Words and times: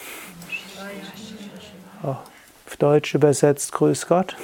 Oh, 2.01 2.07
auf 2.07 2.77
Deutsch 2.79 3.13
übersetzt, 3.13 3.71
Grüß 3.71 4.07
Gott. 4.07 4.35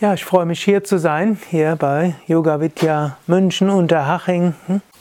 Ja, 0.00 0.14
ich 0.14 0.24
freue 0.24 0.46
mich 0.46 0.64
hier 0.64 0.84
zu 0.84 0.98
sein, 0.98 1.38
hier 1.50 1.76
bei 1.76 2.14
Yoga 2.26 2.60
Vidya 2.60 3.18
München 3.26 3.68
Unterhaching. 3.68 4.54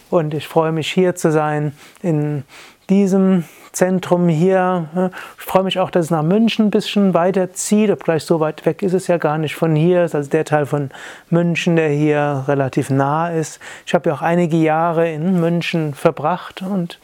Und 0.09 0.33
ich 0.33 0.47
freue 0.47 0.71
mich 0.73 0.91
hier 0.91 1.15
zu 1.15 1.31
sein 1.31 1.71
in 2.01 2.43
diesem 2.89 3.45
Zentrum 3.77 4.27
hier. 4.27 5.11
Ich 5.37 5.43
freue 5.43 5.61
mich 5.61 5.77
auch, 5.77 5.91
dass 5.91 6.05
es 6.05 6.11
nach 6.11 6.23
München 6.23 6.65
ein 6.65 6.71
bisschen 6.71 7.13
weiter 7.13 7.53
zieht. 7.53 7.91
Obgleich 7.91 8.23
so 8.23 8.39
weit 8.39 8.65
weg 8.65 8.81
ist 8.81 8.93
es 8.93 9.05
ja 9.05 9.17
gar 9.17 9.37
nicht 9.37 9.53
von 9.53 9.75
hier. 9.75 10.01
Das 10.01 10.11
ist 10.11 10.15
also 10.15 10.29
der 10.31 10.45
Teil 10.45 10.65
von 10.65 10.89
München, 11.29 11.75
der 11.75 11.89
hier 11.89 12.45
relativ 12.47 12.89
nah 12.89 13.29
ist. 13.29 13.59
Ich 13.85 13.93
habe 13.93 14.09
ja 14.09 14.15
auch 14.15 14.23
einige 14.23 14.57
Jahre 14.57 15.11
in 15.11 15.39
München 15.39 15.93
verbracht 15.93 16.63
und 16.63 16.99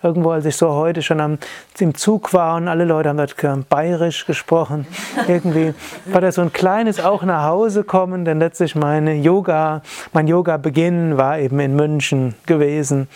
Irgendwo, 0.00 0.30
als 0.30 0.44
ich 0.44 0.56
so 0.56 0.70
heute 0.74 1.02
schon 1.02 1.20
am, 1.20 1.38
im 1.80 1.92
Zug 1.96 2.32
war 2.32 2.54
und 2.54 2.68
alle 2.68 2.84
Leute 2.84 3.08
haben 3.08 3.16
dort 3.16 3.34
bayerisch 3.68 4.26
gesprochen, 4.26 4.86
irgendwie 5.26 5.74
war 6.04 6.20
das 6.20 6.36
so 6.36 6.42
ein 6.42 6.52
kleines 6.52 7.00
auch 7.00 7.24
nach 7.24 7.42
Hause 7.42 7.82
kommen, 7.82 8.24
denn 8.24 8.38
letztlich 8.38 8.76
meine 8.76 9.14
Yoga, 9.14 9.82
mein 10.12 10.28
Yoga-Beginn 10.28 11.16
war 11.16 11.40
eben 11.40 11.58
in 11.58 11.74
München 11.74 12.36
gewesen. 12.46 13.08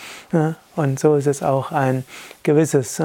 Und 0.77 0.99
so 0.99 1.17
ist 1.17 1.27
es 1.27 1.43
auch 1.43 1.73
ein 1.73 2.05
gewisses 2.43 3.03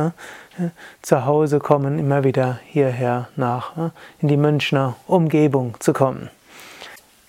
Zuhause 1.02 1.60
kommen, 1.60 2.00
immer 2.00 2.24
wieder 2.24 2.60
hierher 2.66 3.28
nach, 3.36 3.92
in 4.20 4.28
die 4.28 4.38
Münchner 4.38 4.96
Umgebung 5.06 5.76
zu 5.80 5.94
kommen. 5.94 6.30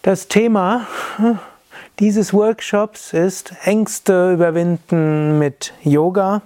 Das 0.02 0.28
Thema 0.28 0.86
dieses 1.98 2.32
Workshops 2.32 3.12
ist 3.12 3.52
Ängste 3.64 4.32
überwinden 4.32 5.38
mit 5.38 5.74
Yoga. 5.82 6.42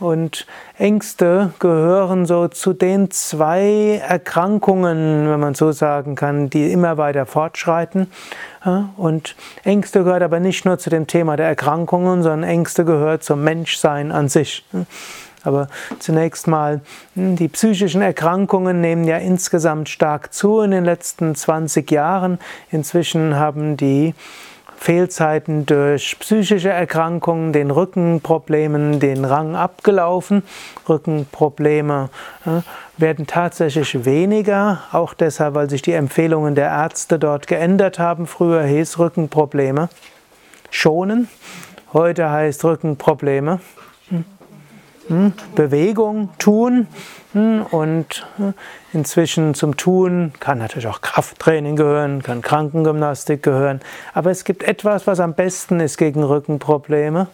Und 0.00 0.46
Ängste 0.78 1.52
gehören 1.58 2.24
so 2.24 2.48
zu 2.48 2.72
den 2.72 3.10
zwei 3.10 4.00
Erkrankungen, 4.06 5.28
wenn 5.28 5.40
man 5.40 5.54
so 5.54 5.72
sagen 5.72 6.14
kann, 6.14 6.48
die 6.48 6.72
immer 6.72 6.96
weiter 6.96 7.26
fortschreiten. 7.26 8.10
Und 8.96 9.36
Ängste 9.62 10.02
gehört 10.02 10.22
aber 10.22 10.40
nicht 10.40 10.64
nur 10.64 10.78
zu 10.78 10.88
dem 10.90 11.06
Thema 11.06 11.36
der 11.36 11.46
Erkrankungen, 11.46 12.22
sondern 12.22 12.48
Ängste 12.48 12.84
gehört 12.84 13.22
zum 13.22 13.44
Menschsein 13.44 14.10
an 14.10 14.28
sich. 14.28 14.64
Aber 15.42 15.68
zunächst 15.98 16.46
mal, 16.46 16.80
hm, 17.14 17.36
die 17.36 17.48
psychischen 17.48 18.02
Erkrankungen 18.02 18.80
nehmen 18.80 19.04
ja 19.04 19.16
insgesamt 19.16 19.88
stark 19.88 20.34
zu 20.34 20.60
in 20.60 20.70
den 20.70 20.84
letzten 20.84 21.34
20 21.34 21.90
Jahren. 21.90 22.38
Inzwischen 22.70 23.36
haben 23.36 23.76
die 23.76 24.14
Fehlzeiten 24.80 25.66
durch 25.66 26.18
psychische 26.20 26.70
Erkrankungen, 26.70 27.52
den 27.52 27.70
Rückenproblemen 27.70 28.98
den 28.98 29.26
Rang 29.26 29.54
abgelaufen. 29.54 30.42
Rückenprobleme 30.88 32.08
äh, 32.46 32.62
werden 32.96 33.26
tatsächlich 33.26 34.06
weniger, 34.06 34.80
auch 34.90 35.12
deshalb, 35.12 35.52
weil 35.54 35.68
sich 35.68 35.82
die 35.82 35.92
Empfehlungen 35.92 36.54
der 36.54 36.68
Ärzte 36.68 37.18
dort 37.18 37.46
geändert 37.46 37.98
haben. 37.98 38.26
Früher 38.26 38.62
hieß 38.62 38.98
Rückenprobleme 38.98 39.90
schonen, 40.70 41.28
heute 41.92 42.30
heißt 42.30 42.64
Rückenprobleme 42.64 43.60
hm, 44.08 44.24
Bewegung 45.54 46.30
tun 46.38 46.86
hm, 47.32 47.66
und 47.70 48.26
hm, 48.36 48.54
inzwischen 48.92 49.54
zum 49.54 49.76
Tun 49.76 50.32
kann 50.40 50.58
natürlich 50.58 50.86
auch 50.86 51.00
Krafttraining 51.00 51.76
gehören, 51.76 52.22
kann 52.22 52.42
Krankengymnastik 52.42 53.42
gehören, 53.42 53.80
aber 54.14 54.30
es 54.30 54.44
gibt 54.44 54.62
etwas, 54.62 55.06
was 55.06 55.20
am 55.20 55.34
besten 55.34 55.80
ist 55.80 55.96
gegen 55.96 56.22
Rückenprobleme. 56.22 57.28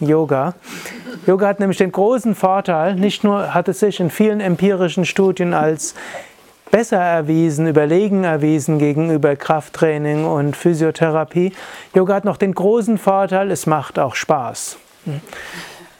Yoga. 0.00 0.54
Yoga 1.26 1.46
hat 1.46 1.60
nämlich 1.60 1.78
den 1.78 1.92
großen 1.92 2.34
Vorteil, 2.34 2.96
nicht 2.96 3.22
nur 3.22 3.54
hat 3.54 3.68
es 3.68 3.78
sich 3.80 4.00
in 4.00 4.10
vielen 4.10 4.40
empirischen 4.40 5.04
Studien 5.04 5.54
als 5.54 5.94
besser 6.72 6.98
erwiesen, 6.98 7.68
überlegen 7.68 8.24
erwiesen 8.24 8.78
gegenüber 8.78 9.36
Krafttraining 9.36 10.24
und 10.24 10.56
Physiotherapie. 10.56 11.52
Yoga 11.94 12.14
hat 12.14 12.24
noch 12.24 12.38
den 12.38 12.54
großen 12.54 12.98
Vorteil, 12.98 13.50
es 13.52 13.66
macht 13.66 13.98
auch 13.98 14.16
Spaß. 14.16 14.78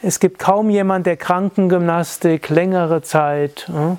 Es 0.05 0.19
gibt 0.19 0.41
kaum 0.41 0.69
jemand, 0.69 1.07
der 1.07 1.17
Krankengymnastik 1.17 2.49
längere 2.49 3.03
Zeit 3.03 3.69
äh, 3.69 3.95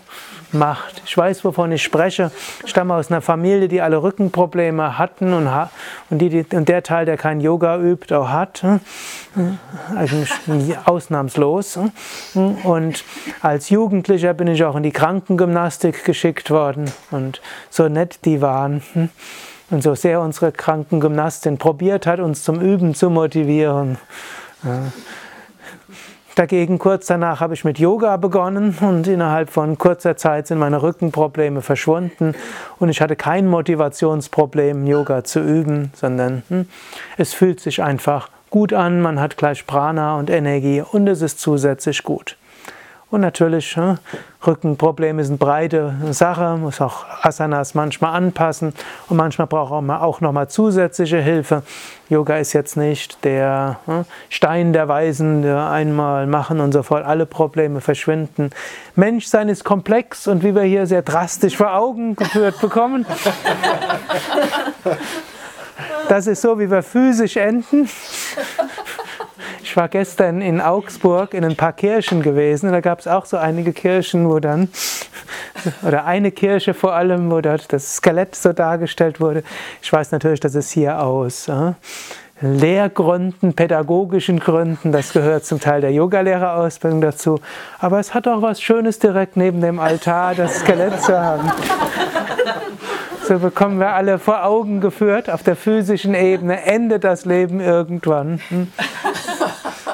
macht. 0.54 1.02
Ich 1.06 1.16
weiß, 1.16 1.46
wovon 1.46 1.72
ich 1.72 1.82
spreche. 1.82 2.30
Ich 2.66 2.72
stamme 2.72 2.94
aus 2.94 3.10
einer 3.10 3.22
Familie, 3.22 3.70
die 3.70 3.82
alle 3.82 4.04
Rückenprobleme 4.04 4.98
hatten 4.98 5.34
und, 5.34 5.50
und, 6.10 6.18
die, 6.20 6.46
und 6.54 6.68
der 6.68 6.84
Teil, 6.84 7.06
der 7.06 7.16
kein 7.16 7.40
Yoga 7.40 7.78
übt, 7.78 8.14
auch 8.14 8.28
hat. 8.28 8.66
Äh, 8.66 9.96
eigentlich 9.96 10.30
ausnahmslos. 10.84 11.78
Äh. 11.78 12.38
Und 12.38 13.06
als 13.42 13.70
Jugendlicher 13.70 14.34
bin 14.34 14.48
ich 14.48 14.62
auch 14.66 14.76
in 14.76 14.84
die 14.84 14.92
Krankengymnastik 14.92 16.04
geschickt 16.04 16.52
worden. 16.52 16.92
Und 17.12 17.42
so 17.70 17.88
nett 17.88 18.26
die 18.26 18.42
waren. 18.42 18.84
Hm. 18.92 19.10
Und 19.70 19.84
so 19.84 19.96
sehr 19.96 20.20
unsere 20.20 20.52
Krankengymnastin 20.52 21.58
probiert 21.58 22.06
hat, 22.08 22.20
uns 22.20 22.44
zum 22.44 22.60
Üben 22.60 22.94
zu 22.94 23.10
motivieren. 23.10 23.98
Dagegen 26.36 26.80
kurz 26.80 27.06
danach 27.06 27.42
habe 27.42 27.54
ich 27.54 27.64
mit 27.64 27.78
Yoga 27.78 28.18
begonnen 28.18 28.76
und 28.82 29.06
innerhalb 29.06 29.52
von 29.52 29.78
kurzer 29.78 30.18
Zeit 30.18 30.48
sind 30.48 30.58
meine 30.58 30.82
Rückenprobleme 30.82 31.62
verschwunden 31.62 32.34
und 32.80 32.90
ich 32.90 33.02
hatte 33.02 33.16
kein 33.16 33.48
Motivationsproblem, 33.48 34.88
Yoga 34.88 35.24
zu 35.24 35.42
üben, 35.42 35.92
sondern 35.94 36.42
hm, 36.50 36.68
es 37.18 37.36
fühlt 37.36 37.60
sich 37.60 37.84
einfach 37.84 38.30
gut 38.50 38.74
an, 38.74 39.00
man 39.00 39.20
hat 39.20 39.38
gleich 39.38 39.68
Prana 39.68 40.18
und 40.18 40.32
Energie 40.32 40.82
und 40.82 41.08
es 41.08 41.22
ist 41.22 41.40
zusätzlich 41.40 42.02
gut. 42.02 42.36
Und 43.12 43.22
natürlich, 43.22 43.76
hm, 43.76 44.00
Rückenprobleme 44.46 45.24
sind 45.24 45.40
breite 45.40 45.96
Sache, 46.12 46.58
muss 46.58 46.82
auch 46.82 47.06
Asanas 47.22 47.74
manchmal 47.76 48.16
anpassen 48.16 48.74
und 49.10 49.18
manchmal 49.18 49.48
braucht 49.48 49.84
man 49.84 50.02
auch 50.02 50.22
nochmal 50.22 50.50
zusätzliche 50.50 51.20
Hilfe. 51.20 51.64
Yoga 52.10 52.38
ist 52.38 52.54
jetzt 52.54 52.76
nicht 52.76 53.24
der 53.24 53.80
hm, 53.86 54.06
Stein 54.30 54.74
der 54.74 54.88
Weisen, 54.88 55.42
der 55.42 55.70
einmal 55.70 56.28
machen 56.28 56.60
und 56.60 56.72
sofort 56.72 57.06
alle 57.06 57.26
Probleme 57.26 57.82
verschwinden. 57.82 58.50
Menschsein 58.96 59.50
ist 59.50 59.64
komplex 59.64 60.28
und 60.28 60.44
wie 60.44 60.54
wir 60.54 60.64
hier 60.64 60.86
sehr 60.86 61.02
drastisch 61.02 61.58
vor 61.58 61.74
Augen 61.76 62.16
geführt 62.16 62.60
bekommen. 62.60 63.06
Das 66.10 66.28
ist 66.28 66.42
so, 66.42 66.60
wie 66.60 66.70
wir 66.70 66.84
physisch 66.84 67.38
enden. 67.38 67.90
Ich 69.74 69.78
war 69.78 69.90
gestern 69.90 70.44
in 70.44 70.62
Augsburg 70.62 71.34
in 71.34 71.44
ein 71.44 71.56
paar 71.56 71.74
Kirchen 71.74 72.22
gewesen. 72.22 72.72
Da 72.72 72.80
gab 72.80 73.00
es 73.00 73.08
auch 73.08 73.26
so 73.26 73.38
einige 73.38 73.74
Kirchen, 73.74 74.30
wo 74.30 74.38
dann, 74.38 74.70
oder 75.82 76.06
eine 76.06 76.30
Kirche 76.30 76.76
vor 76.76 76.94
allem, 76.94 77.32
wo 77.32 77.42
dort 77.42 77.74
das 77.74 77.96
Skelett 77.96 78.36
so 78.36 78.54
dargestellt 78.54 79.20
wurde. 79.20 79.42
Ich 79.82 79.92
weiß 79.92 80.12
natürlich, 80.12 80.40
dass 80.42 80.54
es 80.54 80.70
hier 80.70 81.02
aus 81.02 81.48
äh, 81.48 81.72
Lehrgründen, 82.40 83.56
pädagogischen 83.56 84.40
Gründen, 84.40 84.92
das 84.92 85.12
gehört 85.12 85.44
zum 85.44 85.60
Teil 85.60 85.82
der 85.82 85.92
Yogalehrerausbildung 85.92 87.02
dazu. 87.02 87.40
Aber 87.80 88.00
es 88.00 88.14
hat 88.14 88.28
auch 88.28 88.44
was 88.44 88.62
Schönes 88.62 89.00
direkt 89.00 89.38
neben 89.38 89.60
dem 89.60 89.80
Altar, 89.80 90.36
das 90.36 90.60
Skelett 90.60 91.02
zu 91.02 91.20
haben. 91.20 91.52
So 93.28 93.40
bekommen 93.40 93.80
wir 93.80 93.94
alle 93.94 94.20
vor 94.20 94.46
Augen 94.46 94.82
geführt, 94.82 95.30
auf 95.30 95.42
der 95.42 95.56
physischen 95.56 96.14
Ebene 96.14 96.62
endet 96.64 97.06
das 97.06 97.24
Leben 97.26 97.62
irgendwann. 97.62 98.42
Hm? 98.50 98.68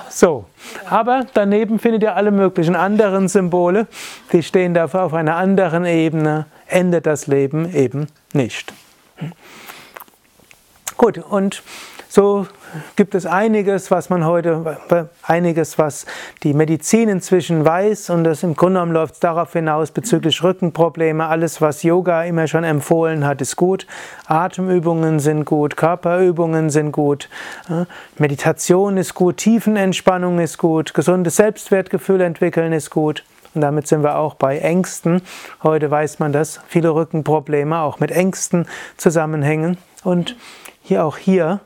So, 0.09 0.45
aber 0.89 1.25
daneben 1.33 1.79
findet 1.79 2.03
ihr 2.03 2.15
alle 2.15 2.31
möglichen 2.31 2.75
anderen 2.75 3.27
Symbole, 3.27 3.87
die 4.31 4.43
stehen 4.43 4.73
dafür 4.73 5.03
auf 5.03 5.13
einer 5.13 5.35
anderen 5.35 5.85
Ebene, 5.85 6.45
endet 6.67 7.05
das 7.05 7.27
Leben 7.27 7.73
eben 7.73 8.07
nicht. 8.33 8.73
Gut, 10.97 11.17
und 11.17 11.63
so 12.09 12.47
gibt 12.95 13.15
es 13.15 13.25
einiges, 13.25 13.91
was 13.91 14.09
man 14.09 14.25
heute, 14.25 14.77
einiges, 15.23 15.77
was 15.77 16.05
die 16.43 16.53
Medizin 16.53 17.09
inzwischen 17.09 17.65
weiß 17.65 18.09
und 18.09 18.23
das 18.23 18.43
im 18.43 18.55
Grunde 18.55 18.79
genommen 18.79 18.93
läuft 18.93 19.15
es 19.15 19.19
darauf 19.19 19.53
hinaus 19.53 19.91
bezüglich 19.91 20.43
Rückenprobleme. 20.43 21.25
Alles, 21.25 21.61
was 21.61 21.83
Yoga 21.83 22.23
immer 22.23 22.47
schon 22.47 22.63
empfohlen 22.63 23.25
hat, 23.25 23.41
ist 23.41 23.55
gut. 23.55 23.87
Atemübungen 24.27 25.19
sind 25.19 25.45
gut, 25.45 25.77
Körperübungen 25.77 26.69
sind 26.69 26.91
gut, 26.91 27.29
Meditation 28.17 28.97
ist 28.97 29.15
gut, 29.15 29.37
Tiefenentspannung 29.37 30.39
ist 30.39 30.57
gut, 30.57 30.93
gesundes 30.93 31.35
Selbstwertgefühl 31.35 32.21
entwickeln 32.21 32.73
ist 32.73 32.89
gut. 32.89 33.23
Und 33.55 33.61
damit 33.61 33.87
sind 33.87 34.03
wir 34.03 34.17
auch 34.17 34.35
bei 34.35 34.59
Ängsten. 34.59 35.21
Heute 35.63 35.89
weiß 35.89 36.19
man, 36.19 36.31
dass 36.31 36.59
viele 36.67 36.93
Rückenprobleme 36.93 37.79
auch 37.79 37.99
mit 37.99 38.11
Ängsten 38.11 38.67
zusammenhängen. 38.97 39.77
Und 40.03 40.35
hier 40.83 41.03
auch 41.03 41.17
hier 41.17 41.59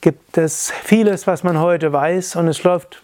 gibt 0.00 0.38
es 0.38 0.70
vieles, 0.70 1.26
was 1.26 1.42
man 1.42 1.58
heute 1.58 1.92
weiß 1.92 2.36
und 2.36 2.48
es 2.48 2.62
läuft 2.62 3.02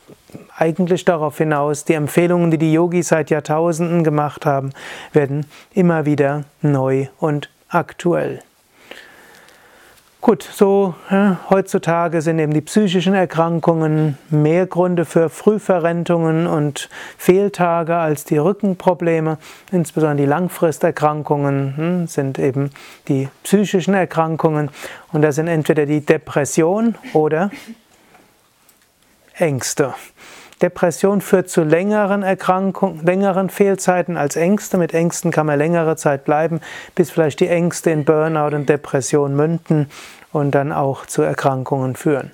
eigentlich 0.56 1.04
darauf 1.04 1.38
hinaus, 1.38 1.84
die 1.84 1.94
Empfehlungen, 1.94 2.50
die 2.50 2.58
die 2.58 2.72
Yogis 2.72 3.08
seit 3.08 3.30
Jahrtausenden 3.30 4.04
gemacht 4.04 4.46
haben, 4.46 4.72
werden 5.12 5.46
immer 5.72 6.06
wieder 6.06 6.44
neu 6.62 7.08
und 7.18 7.50
aktuell. 7.68 8.42
Gut, 10.26 10.42
so 10.42 10.96
ja, 11.08 11.38
heutzutage 11.50 12.20
sind 12.20 12.40
eben 12.40 12.52
die 12.52 12.60
psychischen 12.60 13.14
Erkrankungen 13.14 14.18
mehr 14.28 14.66
Gründe 14.66 15.04
für 15.04 15.28
Frühverrentungen 15.28 16.48
und 16.48 16.88
Fehltage 17.16 17.94
als 17.94 18.24
die 18.24 18.36
Rückenprobleme. 18.36 19.38
Insbesondere 19.70 20.16
die 20.16 20.28
Langfristerkrankungen 20.28 21.76
hm, 21.76 22.06
sind 22.08 22.40
eben 22.40 22.72
die 23.06 23.28
psychischen 23.44 23.94
Erkrankungen 23.94 24.70
und 25.12 25.22
das 25.22 25.36
sind 25.36 25.46
entweder 25.46 25.86
die 25.86 26.04
Depression 26.04 26.96
oder 27.12 27.52
Ängste. 29.34 29.94
Depression 30.62 31.20
führt 31.20 31.50
zu 31.50 31.62
längeren 31.64 32.22
Erkrankungen, 32.22 33.04
längeren 33.04 33.50
Fehlzeiten 33.50 34.16
als 34.16 34.36
Ängste. 34.36 34.78
Mit 34.78 34.94
Ängsten 34.94 35.30
kann 35.30 35.44
man 35.44 35.58
längere 35.58 35.96
Zeit 35.96 36.24
bleiben, 36.24 36.60
bis 36.94 37.10
vielleicht 37.10 37.40
die 37.40 37.48
Ängste 37.48 37.90
in 37.90 38.06
Burnout 38.06 38.56
und 38.56 38.66
Depression 38.68 39.36
münden 39.36 39.90
und 40.36 40.50
dann 40.54 40.70
auch 40.70 41.06
zu 41.06 41.22
Erkrankungen 41.22 41.96
führen. 41.96 42.30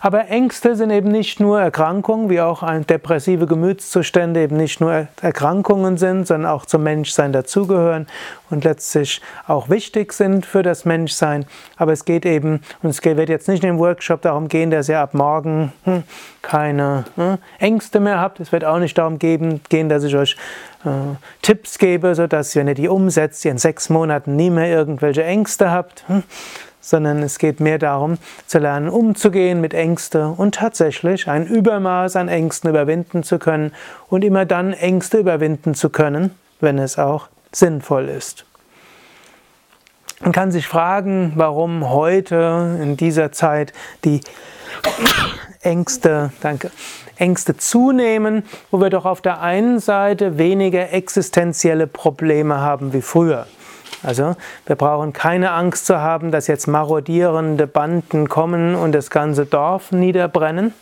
Aber 0.00 0.28
Ängste 0.28 0.76
sind 0.76 0.90
eben 0.90 1.10
nicht 1.10 1.40
nur 1.40 1.60
Erkrankungen, 1.60 2.30
wie 2.30 2.40
auch 2.40 2.62
depressive 2.84 3.46
Gemütszustände 3.46 4.42
eben 4.42 4.56
nicht 4.56 4.80
nur 4.80 5.08
Erkrankungen 5.20 5.98
sind, 5.98 6.26
sondern 6.26 6.50
auch 6.50 6.66
zum 6.66 6.84
Menschsein 6.84 7.32
dazugehören 7.32 8.06
und 8.48 8.62
letztlich 8.62 9.20
auch 9.46 9.68
wichtig 9.68 10.12
sind 10.12 10.46
für 10.46 10.62
das 10.62 10.84
Menschsein. 10.84 11.46
Aber 11.76 11.92
es 11.92 12.04
geht 12.04 12.24
eben, 12.26 12.60
und 12.82 12.90
es 12.90 13.04
wird 13.04 13.28
jetzt 13.28 13.48
nicht 13.48 13.64
in 13.64 13.70
dem 13.70 13.78
Workshop 13.78 14.22
darum 14.22 14.46
gehen, 14.46 14.70
dass 14.70 14.88
ihr 14.88 15.00
ab 15.00 15.14
morgen 15.14 15.72
hm, 15.84 16.04
keine 16.42 17.04
hm, 17.16 17.38
Ängste 17.58 17.98
mehr 17.98 18.20
habt. 18.20 18.38
Es 18.38 18.52
wird 18.52 18.64
auch 18.64 18.78
nicht 18.78 18.96
darum 18.96 19.18
gehen, 19.18 19.88
dass 19.88 20.04
ich 20.04 20.14
euch 20.14 20.36
äh, 20.84 21.16
Tipps 21.42 21.78
gebe, 21.78 22.14
sodass, 22.14 22.54
wenn 22.54 22.68
ihr 22.68 22.74
die 22.74 22.88
umsetzt, 22.88 23.44
ihr 23.44 23.50
in 23.50 23.58
sechs 23.58 23.90
Monaten 23.90 24.36
nie 24.36 24.50
mehr 24.50 24.68
irgendwelche 24.68 25.24
Ängste 25.24 25.72
habt. 25.72 26.04
Sondern 26.80 27.22
es 27.22 27.38
geht 27.38 27.60
mehr 27.60 27.78
darum, 27.78 28.18
zu 28.46 28.58
lernen, 28.58 28.88
umzugehen 28.88 29.60
mit 29.60 29.74
Ängsten 29.74 30.32
und 30.32 30.54
tatsächlich 30.54 31.28
ein 31.28 31.46
Übermaß 31.46 32.16
an 32.16 32.28
Ängsten 32.28 32.70
überwinden 32.70 33.22
zu 33.22 33.38
können 33.38 33.72
und 34.08 34.24
immer 34.24 34.46
dann 34.46 34.72
Ängste 34.72 35.18
überwinden 35.18 35.74
zu 35.74 35.90
können, 35.90 36.34
wenn 36.60 36.78
es 36.78 36.98
auch 36.98 37.28
sinnvoll 37.52 38.08
ist. 38.08 38.44
Man 40.20 40.32
kann 40.32 40.50
sich 40.50 40.66
fragen, 40.66 41.32
warum 41.36 41.90
heute 41.90 42.78
in 42.82 42.96
dieser 42.96 43.30
Zeit 43.30 43.72
die 44.04 44.20
Ängste, 45.62 46.32
danke, 46.40 46.70
Ängste 47.16 47.56
zunehmen, 47.56 48.44
wo 48.70 48.80
wir 48.80 48.90
doch 48.90 49.04
auf 49.04 49.20
der 49.20 49.40
einen 49.40 49.80
Seite 49.80 50.38
weniger 50.38 50.92
existenzielle 50.92 51.86
Probleme 51.86 52.58
haben 52.58 52.92
wie 52.92 53.02
früher. 53.02 53.46
Also 54.02 54.36
wir 54.66 54.76
brauchen 54.76 55.12
keine 55.12 55.50
Angst 55.52 55.86
zu 55.86 56.00
haben, 56.00 56.30
dass 56.30 56.46
jetzt 56.46 56.66
marodierende 56.66 57.66
Banden 57.66 58.28
kommen 58.28 58.74
und 58.74 58.92
das 58.92 59.10
ganze 59.10 59.46
Dorf 59.46 59.92
niederbrennen, 59.92 60.72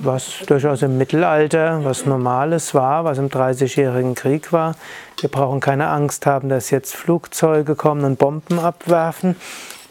was 0.00 0.40
durchaus 0.46 0.82
im 0.82 0.98
Mittelalter 0.98 1.84
was 1.84 2.06
Normales 2.06 2.74
war, 2.74 3.04
was 3.04 3.18
im 3.18 3.28
Dreißigjährigen 3.28 4.14
Krieg 4.14 4.52
war. 4.52 4.74
Wir 5.20 5.30
brauchen 5.30 5.60
keine 5.60 5.88
Angst 5.88 6.26
haben, 6.26 6.48
dass 6.48 6.70
jetzt 6.70 6.96
Flugzeuge 6.96 7.76
kommen 7.76 8.04
und 8.04 8.18
Bomben 8.18 8.58
abwerfen. 8.58 9.36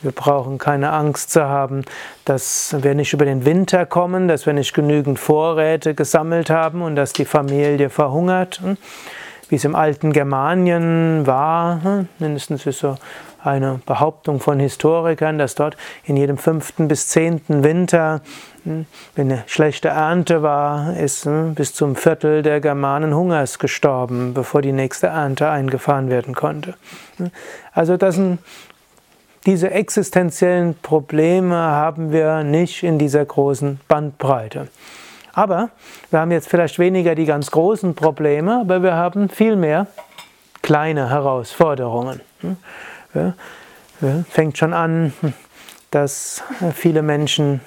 Wir 0.01 0.11
brauchen 0.11 0.57
keine 0.57 0.91
Angst 0.91 1.29
zu 1.29 1.47
haben, 1.47 1.85
dass 2.25 2.75
wir 2.81 2.95
nicht 2.95 3.13
über 3.13 3.23
den 3.23 3.45
Winter 3.45 3.85
kommen, 3.85 4.27
dass 4.27 4.47
wir 4.47 4.53
nicht 4.53 4.73
genügend 4.73 5.19
Vorräte 5.19 5.93
gesammelt 5.93 6.49
haben 6.49 6.81
und 6.81 6.95
dass 6.95 7.13
die 7.13 7.25
Familie 7.25 7.89
verhungert 7.89 8.61
wie 9.51 9.55
es 9.55 9.65
im 9.65 9.75
alten 9.75 10.13
Germanien 10.13 11.27
war, 11.27 11.83
hm, 11.83 12.07
mindestens 12.19 12.65
ist 12.65 12.79
so 12.79 12.95
eine 13.43 13.81
Behauptung 13.85 14.39
von 14.39 14.59
Historikern, 14.59 15.37
dass 15.37 15.55
dort 15.55 15.75
in 16.05 16.15
jedem 16.15 16.37
fünften 16.37 16.87
bis 16.87 17.09
zehnten 17.09 17.61
Winter, 17.61 18.21
hm, 18.63 18.85
wenn 19.15 19.29
eine 19.29 19.43
schlechte 19.47 19.89
Ernte 19.89 20.41
war, 20.41 20.95
ist 20.95 21.25
hm, 21.25 21.53
bis 21.53 21.73
zum 21.73 21.97
Viertel 21.97 22.43
der 22.43 22.61
Germanen 22.61 23.13
Hungers 23.13 23.59
gestorben, 23.59 24.33
bevor 24.33 24.61
die 24.61 24.71
nächste 24.71 25.07
Ernte 25.07 25.49
eingefahren 25.49 26.09
werden 26.09 26.33
konnte. 26.33 26.75
Also 27.73 27.97
das 27.97 28.15
sind 28.15 28.39
diese 29.45 29.71
existenziellen 29.71 30.75
Probleme 30.81 31.55
haben 31.55 32.13
wir 32.13 32.43
nicht 32.43 32.83
in 32.83 32.99
dieser 32.99 33.25
großen 33.25 33.81
Bandbreite. 33.89 34.69
Aber 35.33 35.69
wir 36.09 36.19
haben 36.19 36.31
jetzt 36.31 36.49
vielleicht 36.49 36.79
weniger 36.79 37.15
die 37.15 37.25
ganz 37.25 37.51
großen 37.51 37.95
Probleme, 37.95 38.61
aber 38.61 38.83
wir 38.83 38.95
haben 38.95 39.29
viel 39.29 39.55
mehr 39.55 39.87
kleine 40.61 41.09
Herausforderungen. 41.09 42.21
Hm? 42.41 43.33
Fängt 44.29 44.57
schon 44.57 44.73
an, 44.73 45.13
dass 45.91 46.43
viele 46.73 47.01
Menschen 47.01 47.61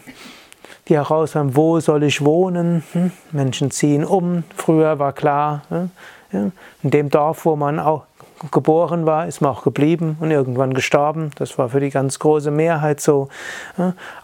die 0.88 0.96
herausfinden, 0.96 1.56
wo 1.56 1.81
soll 1.81 2.02
ich 2.02 2.22
wohnen? 2.25 2.84
Hm? 2.93 3.11
Menschen 3.32 3.70
ziehen 3.70 4.05
um. 4.05 4.44
Früher 4.55 4.99
war 4.99 5.12
klar, 5.12 5.62
in 6.31 6.52
dem 6.82 7.08
Dorf, 7.08 7.46
wo 7.46 7.56
man 7.56 7.78
auch 7.78 8.05
geboren 8.50 9.06
war, 9.06 9.26
ist 9.26 9.41
man 9.41 9.50
auch 9.50 9.62
geblieben 9.62 10.17
und 10.20 10.31
irgendwann 10.31 10.75
gestorben. 10.75 11.31
Das 11.37 11.58
war 11.58 11.69
für 11.69 11.81
die 11.81 11.91
ganz 11.91 12.19
große 12.19 12.50
Mehrheit 12.50 13.00
so. 13.00 13.29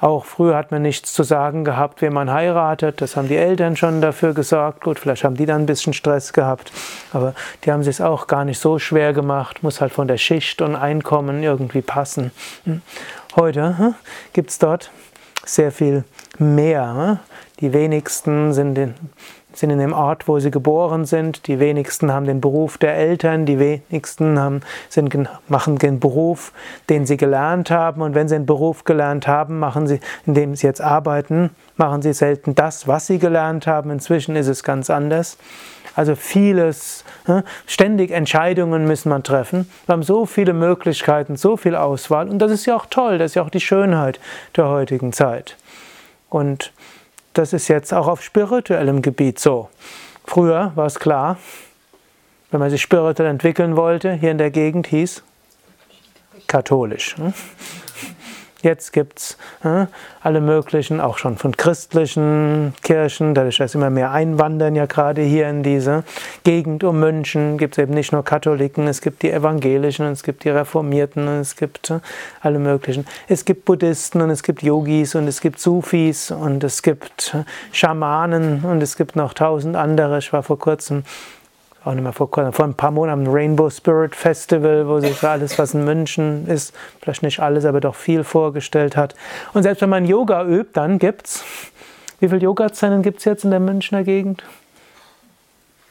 Auch 0.01 0.25
früher 0.25 0.57
hat 0.57 0.71
man 0.71 0.83
nichts 0.83 1.13
zu 1.13 1.23
sagen 1.23 1.65
gehabt, 1.65 2.03
wen 2.03 2.13
man 2.13 2.31
heiratet. 2.31 3.01
Das 3.01 3.17
haben 3.17 3.29
die 3.29 3.37
Eltern 3.37 3.77
schon 3.77 4.01
dafür 4.01 4.35
gesorgt. 4.35 4.83
Gut, 4.83 4.99
vielleicht 4.99 5.25
haben 5.25 5.37
die 5.37 5.47
dann 5.47 5.63
ein 5.63 5.67
bisschen 5.67 5.93
Stress 5.93 6.33
gehabt, 6.33 6.73
aber 7.13 7.35
die 7.65 7.73
haben 7.73 7.81
es 7.81 8.01
auch 8.01 8.27
gar 8.27 8.45
nicht 8.45 8.59
so 8.59 8.79
schwer 8.79 9.13
gemacht. 9.13 9.63
Muss 9.63 9.81
halt 9.81 9.93
von 9.93 10.09
der 10.09 10.19
Schicht 10.19 10.63
und 10.63 10.77
Einkommen 10.77 11.43
irgendwie 11.43 11.83
passen. 11.83 12.31
Hm. 12.65 12.83
Heute 13.37 13.95
gibt 14.33 14.51
es 14.51 14.59
dort 14.59 14.91
sehr 15.45 15.73
viel 15.73 16.05
mehr. 16.39 17.21
Die 17.61 17.73
wenigsten 17.73 18.53
sind 18.53 18.79
in 18.79 18.95
sind 19.53 19.71
in 19.71 19.79
dem 19.79 19.93
Ort, 19.93 20.29
wo 20.29 20.39
sie 20.39 20.51
geboren 20.51 21.05
sind. 21.05 21.47
Die 21.47 21.59
wenigsten 21.59 22.13
haben 22.13 22.27
den 22.27 22.41
Beruf 22.41 22.79
der 22.79 22.97
Eltern, 22.97 23.47
die 23.47 23.59
wenigsten 23.59 24.39
haben, 24.39 24.61
sind, 24.89 25.15
machen 25.49 25.79
den 25.79 26.01
Beruf, 26.01 26.53
den 26.89 27.07
sie 27.07 27.17
gelernt 27.17 27.71
haben. 27.71 28.03
Und 28.03 28.15
wenn 28.15 28.29
sie 28.29 28.37
einen 28.37 28.47
Beruf 28.47 28.85
gelernt 28.85 29.27
haben, 29.27 29.59
machen 29.59 29.87
sie, 29.87 30.01
indem 30.27 30.55
sie 30.55 30.67
jetzt 30.67 30.81
arbeiten, 30.81 31.51
machen 31.77 32.03
sie 32.03 32.13
selten 32.13 32.55
das, 32.55 32.87
was 32.87 33.07
sie 33.07 33.19
gelernt 33.19 33.67
haben. 33.67 33.91
Inzwischen 33.91 34.37
ist 34.37 34.47
es 34.47 34.63
ganz 34.63 34.91
anders. 34.91 35.37
Also 35.97 36.15
vieles, 36.15 37.05
ne, 37.27 37.45
ständig 37.67 38.11
Entscheidungen 38.13 38.87
müssen 38.87 39.09
man 39.09 39.23
treffen. 39.23 39.69
Wir 39.87 39.95
haben 39.95 40.03
so 40.03 40.25
viele 40.27 40.53
Möglichkeiten, 40.53 41.37
so 41.37 41.57
viel 41.57 41.75
Auswahl. 41.75 42.29
Und 42.29 42.39
das 42.39 42.53
ist 42.53 42.67
ja 42.67 42.77
auch 42.77 42.87
toll, 42.87 43.19
das 43.19 43.33
ist 43.33 43.35
ja 43.35 43.43
auch 43.43 43.51
die 43.51 43.61
Schönheit 43.61 44.21
der 44.57 44.69
heutigen 44.69 45.13
Zeit. 45.13 45.57
Und 46.29 46.73
das 47.33 47.53
ist 47.53 47.69
jetzt 47.69 47.93
auch 47.93 48.09
auf 48.09 48.23
spirituellem 48.23 49.03
Gebiet 49.03 49.39
so. 49.39 49.69
Früher 50.25 50.73
war 50.75 50.87
es 50.87 50.99
klar, 50.99 51.39
wenn 52.51 52.61
man 52.61 52.71
sich 52.71 52.83
spirituell 52.83 53.31
entwickeln 53.31 53.77
wollte, 53.77 54.13
hier 54.13 54.31
in 54.31 54.39
der 54.39 54.51
Gegend 54.51 54.87
hieß 54.89 55.23
katholisch. 56.47 57.15
Hm? 58.63 58.71
Jetzt 58.71 58.93
gibt 58.93 59.19
es 59.19 59.39
äh, 59.65 59.87
alle 60.23 60.41
möglichen, 60.41 61.01
auch 61.01 61.19
schon 61.19 61.37
von 61.37 61.57
christlichen 61.57 62.75
Kirchen, 62.83 63.35
dadurch, 63.35 63.59
dass 63.59 63.75
immer 63.75 63.91
mehr 63.91 64.11
einwandern, 64.13 64.75
ja 64.75 64.87
gerade 64.87 65.23
hier 65.23 65.49
in 65.49 65.63
diese 65.63 66.05
Gegend 66.45 66.85
um 66.85 67.01
München, 67.01 67.59
gibt 67.59 67.79
es 67.79 67.83
eben 67.83 67.95
nicht 67.95 68.13
nur 68.13 68.25
Katholiken, 68.25 68.87
es 68.87 69.01
gibt 69.01 69.23
die 69.23 69.31
Evangelischen, 69.31 70.07
es 70.07 70.23
gibt 70.23 70.45
die 70.45 70.51
Reformierten, 70.51 71.27
es 71.41 71.57
gibt 71.57 71.91
äh, 71.91 72.01
alle 72.41 72.59
möglichen. 72.59 73.07
Es 73.29 73.45
gibt 73.45 73.65
Buddhisten 73.65 74.21
und 74.21 74.31
es 74.31 74.43
gibt 74.43 74.63
Yogis 74.63 75.15
und 75.15 75.27
es 75.27 75.41
gibt 75.41 75.59
Sufis 75.59 76.31
und 76.31 76.63
es 76.65 76.83
gibt 76.83 77.35
äh, 77.35 77.45
Schamanen 77.73 78.65
und 78.65 78.83
es 78.83 78.97
gibt 78.97 79.17
noch 79.17 79.35
tausend 79.35 79.77
andere. 79.77 80.19
Ich 80.19 80.33
war 80.33 80.43
vor 80.43 80.59
kurzem 80.59 81.05
auch 81.85 81.95
nicht 81.95 82.03
mehr 82.03 82.13
vor, 82.13 82.29
vor 82.29 82.65
ein 82.65 82.75
paar 82.75 82.91
Monaten 82.91 83.27
am 83.27 83.33
Rainbow 83.33 83.71
Spirit 83.71 84.15
Festival, 84.15 84.87
wo 84.87 85.01
sich 85.01 85.23
alles, 85.25 85.59
was 85.59 85.75
in 85.75 85.85
München 85.85 86.47
ist, 86.47 86.75
vielleicht 87.01 87.23
nicht 87.23 87.41
alles, 87.41 87.65
aber 87.65 87.81
doch 87.81 87.95
viel 87.95 88.25
vorgestellt 88.25 88.97
hat. 88.97 89.15
Und 89.55 89.63
selbst 89.63 89.81
wenn 89.81 89.91
man 89.91 90.05
Yoga 90.05 90.45
übt, 90.45 90.71
dann 90.75 90.99
gibt 90.99 91.27
es, 91.27 91.45
wie 92.21 92.29
viele 92.29 92.43
Yoga-Zellen 92.43 93.03
gibt 93.03 93.21
es 93.21 93.25
jetzt 93.25 93.45
in 93.45 93.51
der 93.51 93.61
Münchner 93.61 94.05
Gegend? 94.05 94.43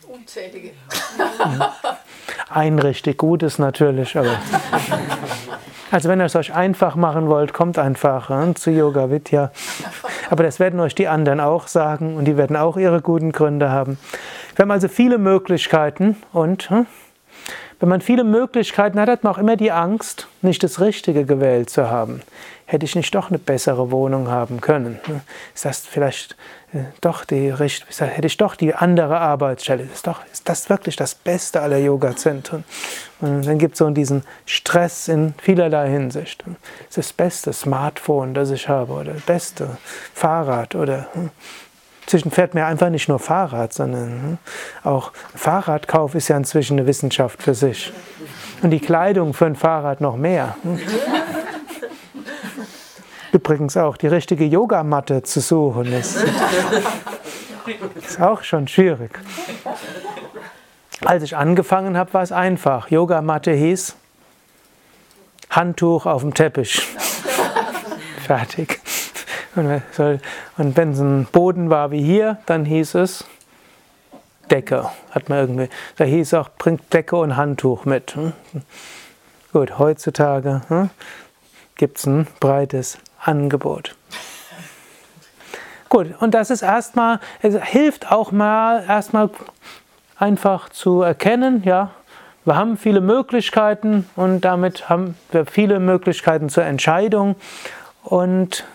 Unzählige. 0.07 0.71
Ein 2.49 2.79
richtig 2.79 3.17
gutes 3.17 3.59
natürlich, 3.59 4.17
aber. 4.17 4.29
Also 5.91 6.07
wenn 6.07 6.19
ihr 6.19 6.25
es 6.25 6.35
euch 6.35 6.53
einfach 6.53 6.95
machen 6.95 7.29
wollt, 7.29 7.51
kommt 7.51 7.79
einfach 7.79 8.29
äh, 8.29 8.53
zu 8.53 8.69
Yoga 8.69 9.09
Vidya. 9.09 9.51
Aber 10.29 10.43
das 10.43 10.59
werden 10.59 10.79
euch 10.79 10.93
die 10.93 11.07
anderen 11.07 11.39
auch 11.39 11.67
sagen 11.67 12.15
und 12.15 12.25
die 12.25 12.37
werden 12.37 12.55
auch 12.55 12.77
ihre 12.77 13.01
guten 13.01 13.31
Gründe 13.31 13.71
haben. 13.71 13.97
Wir 14.55 14.63
haben 14.63 14.71
also 14.71 14.87
viele 14.87 15.17
Möglichkeiten 15.17 16.17
und 16.33 16.69
hm, 16.69 16.85
wenn 17.79 17.89
man 17.89 18.01
viele 18.01 18.25
Möglichkeiten 18.25 18.99
hat, 18.99 19.07
hat 19.07 19.23
man 19.23 19.33
auch 19.33 19.37
immer 19.37 19.55
die 19.55 19.71
Angst, 19.71 20.27
nicht 20.41 20.63
das 20.63 20.81
Richtige 20.81 21.23
gewählt 21.25 21.69
zu 21.69 21.89
haben. 21.89 22.21
Hätte 22.65 22.85
ich 22.85 22.95
nicht 22.95 23.15
doch 23.15 23.29
eine 23.29 23.39
bessere 23.39 23.89
Wohnung 23.89 24.27
haben 24.27 24.59
können? 24.59 24.99
Ist 25.55 25.65
das 25.65 25.79
vielleicht 25.79 26.35
äh, 26.73 26.83
doch 27.01 27.25
die 27.25 27.53
hätte 27.53 28.27
ich 28.27 28.37
doch 28.37 28.55
die 28.55 28.75
andere 28.75 29.19
Arbeitsstelle? 29.19 29.83
Ist, 29.91 30.05
doch, 30.05 30.21
ist 30.31 30.47
das 30.47 30.69
wirklich 30.69 30.97
das 30.97 31.15
Beste 31.15 31.61
aller 31.61 31.77
Yoga-Zentren? 31.77 32.65
Und 33.21 33.47
dann 33.47 33.57
gibt 33.57 33.73
es 33.73 33.79
so 33.79 33.89
diesen 33.89 34.23
Stress 34.45 35.07
in 35.07 35.33
vielerlei 35.41 35.89
Hinsicht. 35.89 36.43
Ist 36.89 36.97
das 36.97 37.13
beste 37.13 37.53
Smartphone, 37.53 38.33
das 38.33 38.51
ich 38.51 38.67
habe, 38.67 38.91
oder 38.91 39.13
das 39.13 39.23
beste 39.23 39.77
Fahrrad, 40.13 40.75
oder 40.75 41.07
hm? 41.13 41.29
Inzwischen 42.09 42.31
fährt 42.31 42.55
mir 42.55 42.65
einfach 42.65 42.89
nicht 42.89 43.07
nur 43.07 43.19
Fahrrad, 43.19 43.71
sondern 43.71 44.09
hm, 44.09 44.37
auch 44.83 45.11
Fahrradkauf 45.35 46.15
ist 46.15 46.27
ja 46.27 46.37
inzwischen 46.37 46.79
eine 46.79 46.87
Wissenschaft 46.87 47.43
für 47.43 47.53
sich. 47.53 47.93
Und 48.63 48.71
die 48.71 48.79
Kleidung 48.79 49.35
für 49.35 49.45
ein 49.45 49.55
Fahrrad 49.55 50.01
noch 50.01 50.15
mehr. 50.17 50.55
Hm. 50.63 50.79
Übrigens 53.31 53.77
auch 53.77 53.95
die 53.95 54.07
richtige 54.07 54.43
Yogamatte 54.43 55.21
zu 55.21 55.39
suchen 55.39 55.93
ist, 55.93 56.17
ist 58.01 58.19
auch 58.19 58.41
schon 58.41 58.67
schwierig. 58.67 59.11
Als 61.05 61.21
ich 61.21 61.37
angefangen 61.37 61.95
habe, 61.95 62.11
war 62.15 62.23
es 62.23 62.31
einfach. 62.31 62.89
Yogamatte 62.89 63.51
hieß 63.51 63.95
Handtuch 65.51 66.07
auf 66.07 66.23
dem 66.23 66.33
Teppich. 66.33 66.81
Fertig. 68.25 68.81
Und 69.67 70.77
wenn 70.77 70.91
es 70.91 70.99
ein 70.99 71.27
Boden 71.31 71.69
war 71.69 71.91
wie 71.91 72.01
hier, 72.01 72.37
dann 72.45 72.65
hieß 72.65 72.95
es 72.95 73.25
Decke. 74.49 74.89
Hat 75.11 75.29
man 75.29 75.39
irgendwie, 75.39 75.69
da 75.97 76.05
hieß 76.05 76.33
auch, 76.35 76.49
bringt 76.57 76.91
Decke 76.93 77.15
und 77.15 77.37
Handtuch 77.37 77.85
mit. 77.85 78.15
Hm? 78.15 78.33
Gut, 79.51 79.79
heutzutage 79.79 80.61
hm, 80.67 80.89
gibt 81.75 81.97
es 81.97 82.05
ein 82.05 82.27
breites 82.39 82.97
Angebot. 83.19 83.95
Gut, 85.89 86.13
und 86.19 86.35
das 86.35 86.51
ist 86.51 86.61
erstmal, 86.61 87.19
es 87.41 87.55
hilft 87.55 88.11
auch 88.11 88.31
mal 88.31 88.85
erstmal 88.87 89.31
einfach 90.17 90.69
zu 90.69 91.01
erkennen, 91.01 91.63
ja, 91.65 91.91
wir 92.45 92.55
haben 92.55 92.77
viele 92.77 93.01
Möglichkeiten 93.01 94.07
und 94.15 94.41
damit 94.41 94.89
haben 94.89 95.15
wir 95.31 95.45
viele 95.45 95.79
Möglichkeiten 95.79 96.49
zur 96.49 96.63
Entscheidung 96.63 97.35
und 98.03 98.65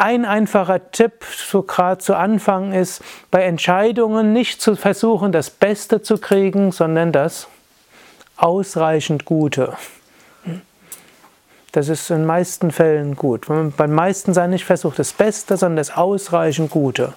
ein 0.00 0.24
einfacher 0.24 0.90
Tipp, 0.92 1.24
so 1.24 1.62
gerade 1.62 1.98
zu 1.98 2.16
Anfang, 2.16 2.72
ist, 2.72 3.02
bei 3.30 3.42
Entscheidungen 3.42 4.32
nicht 4.32 4.62
zu 4.62 4.74
versuchen, 4.74 5.30
das 5.30 5.50
Beste 5.50 6.00
zu 6.00 6.18
kriegen, 6.18 6.72
sondern 6.72 7.12
das 7.12 7.48
ausreichend 8.36 9.26
Gute. 9.26 9.74
Das 11.72 11.88
ist 11.88 12.10
in 12.10 12.24
meisten 12.24 12.72
Fällen 12.72 13.14
gut. 13.14 13.48
Wenn 13.48 13.56
man 13.56 13.72
beim 13.72 13.92
meisten 13.92 14.34
sein 14.34 14.50
nicht 14.50 14.64
versucht, 14.64 14.98
das 14.98 15.12
Beste, 15.12 15.56
sondern 15.56 15.76
das 15.76 15.96
ausreichend 15.96 16.70
Gute. 16.70 17.12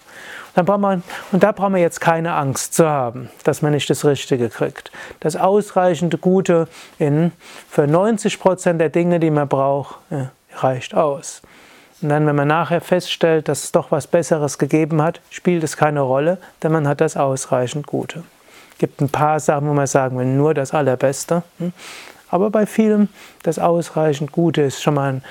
Dann 0.54 0.66
braucht 0.66 0.82
man, 0.82 1.04
und 1.32 1.42
da 1.42 1.52
braucht 1.52 1.72
man 1.72 1.82
jetzt 1.82 2.02
keine 2.02 2.34
Angst 2.34 2.76
zu 2.76 2.88
haben, 2.88 3.30
dass 3.46 3.64
man 3.64 3.72
nicht 3.72 3.90
das 3.90 4.06
Richtige 4.06 4.50
kriegt. 4.50 4.92
Das 5.22 5.36
ausreichende 5.36 6.18
Gute 6.18 6.68
in, 7.00 7.32
für 7.70 7.88
90 7.88 8.40
Prozent 8.40 8.80
der 8.80 8.90
Dinge, 8.90 9.20
die 9.20 9.32
man 9.32 9.48
braucht, 9.48 9.96
reicht 10.56 10.94
aus. 10.94 11.42
Und 12.04 12.10
dann, 12.10 12.28
wenn 12.28 12.36
man 12.36 12.50
nachher 12.50 12.82
feststellt, 12.82 13.48
dass 13.48 13.64
es 13.64 13.72
doch 13.72 13.90
was 13.90 14.08
Besseres 14.08 14.58
gegeben 14.58 15.02
hat, 15.02 15.22
spielt 15.30 15.64
es 15.64 15.78
keine 15.78 16.02
Rolle, 16.02 16.38
denn 16.62 16.74
man 16.74 16.86
hat 16.86 17.00
das 17.00 17.16
ausreichend 17.16 17.88
Gute. 17.88 18.24
Es 18.74 18.78
gibt 18.78 19.00
ein 19.00 19.08
paar 19.08 19.40
Sachen, 19.40 19.70
wo 19.70 19.74
man 19.74 19.88
sagen 19.88 20.18
will, 20.18 20.26
nur 20.26 20.54
das 20.54 20.74
Allerbeste. 20.74 21.44
Hm? 21.60 21.72
Aber 22.30 22.50
bei 22.50 22.66
vielem 22.66 23.08
das 23.44 23.58
ausreichend 23.58 24.34
Gute 24.34 24.64
ist 24.64 24.84
schon 24.84 24.96
mal 24.96 25.14
ein. 25.14 25.24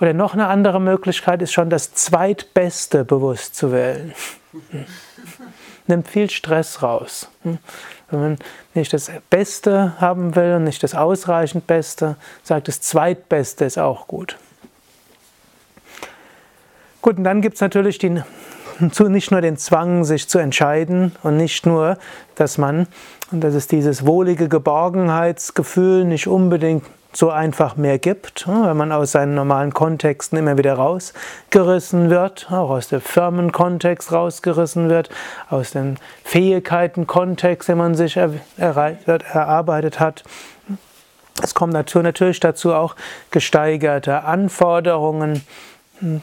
Oder 0.00 0.14
noch 0.14 0.34
eine 0.34 0.46
andere 0.46 0.80
Möglichkeit 0.80 1.42
ist 1.42 1.52
schon 1.52 1.68
das 1.68 1.94
Zweitbeste 1.94 3.04
bewusst 3.04 3.56
zu 3.56 3.72
wählen. 3.72 4.14
Nimmt 5.88 6.06
viel 6.06 6.30
Stress 6.30 6.82
raus. 6.82 7.28
Wenn 7.42 7.58
man 8.20 8.38
nicht 8.74 8.92
das 8.92 9.10
Beste 9.30 10.00
haben 10.00 10.36
will 10.36 10.54
und 10.54 10.64
nicht 10.64 10.82
das 10.84 10.94
ausreichend 10.94 11.66
Beste, 11.66 12.16
sagt 12.44 12.68
das 12.68 12.80
Zweitbeste 12.80 13.64
ist 13.64 13.78
auch 13.78 14.06
gut. 14.06 14.36
Gut, 17.02 17.18
und 17.18 17.24
dann 17.24 17.42
gibt 17.42 17.56
es 17.56 17.60
natürlich 17.60 17.98
den 17.98 18.22
nicht 19.08 19.30
nur 19.30 19.40
den 19.40 19.56
Zwang, 19.56 20.04
sich 20.04 20.28
zu 20.28 20.38
entscheiden 20.38 21.12
und 21.22 21.36
nicht 21.36 21.66
nur, 21.66 21.98
dass 22.36 22.58
man, 22.58 22.86
und 23.30 23.42
dass 23.42 23.54
es 23.54 23.66
dieses 23.66 24.06
wohlige 24.06 24.48
Geborgenheitsgefühl 24.48 26.04
nicht 26.04 26.26
unbedingt 26.26 26.84
so 27.14 27.30
einfach 27.30 27.76
mehr 27.76 27.98
gibt, 27.98 28.46
hm, 28.46 28.64
wenn 28.64 28.76
man 28.76 28.92
aus 28.92 29.12
seinen 29.12 29.34
normalen 29.34 29.74
Kontexten 29.74 30.38
immer 30.38 30.56
wieder 30.56 30.74
rausgerissen 30.74 32.08
wird, 32.08 32.46
auch 32.50 32.70
aus 32.70 32.88
dem 32.88 33.00
Firmenkontext 33.00 34.12
rausgerissen 34.12 34.88
wird, 34.88 35.10
aus 35.50 35.72
dem 35.72 35.96
Fähigkeitenkontext, 36.24 37.68
den 37.68 37.78
man 37.78 37.94
sich 37.94 38.16
erarbeitet 38.16 40.00
hat. 40.00 40.24
Es 41.42 41.54
kommt 41.54 41.72
natürlich 41.72 42.40
dazu 42.40 42.72
auch 42.72 42.96
gesteigerte 43.30 44.24
Anforderungen, 44.24 45.44
hm, 45.98 46.22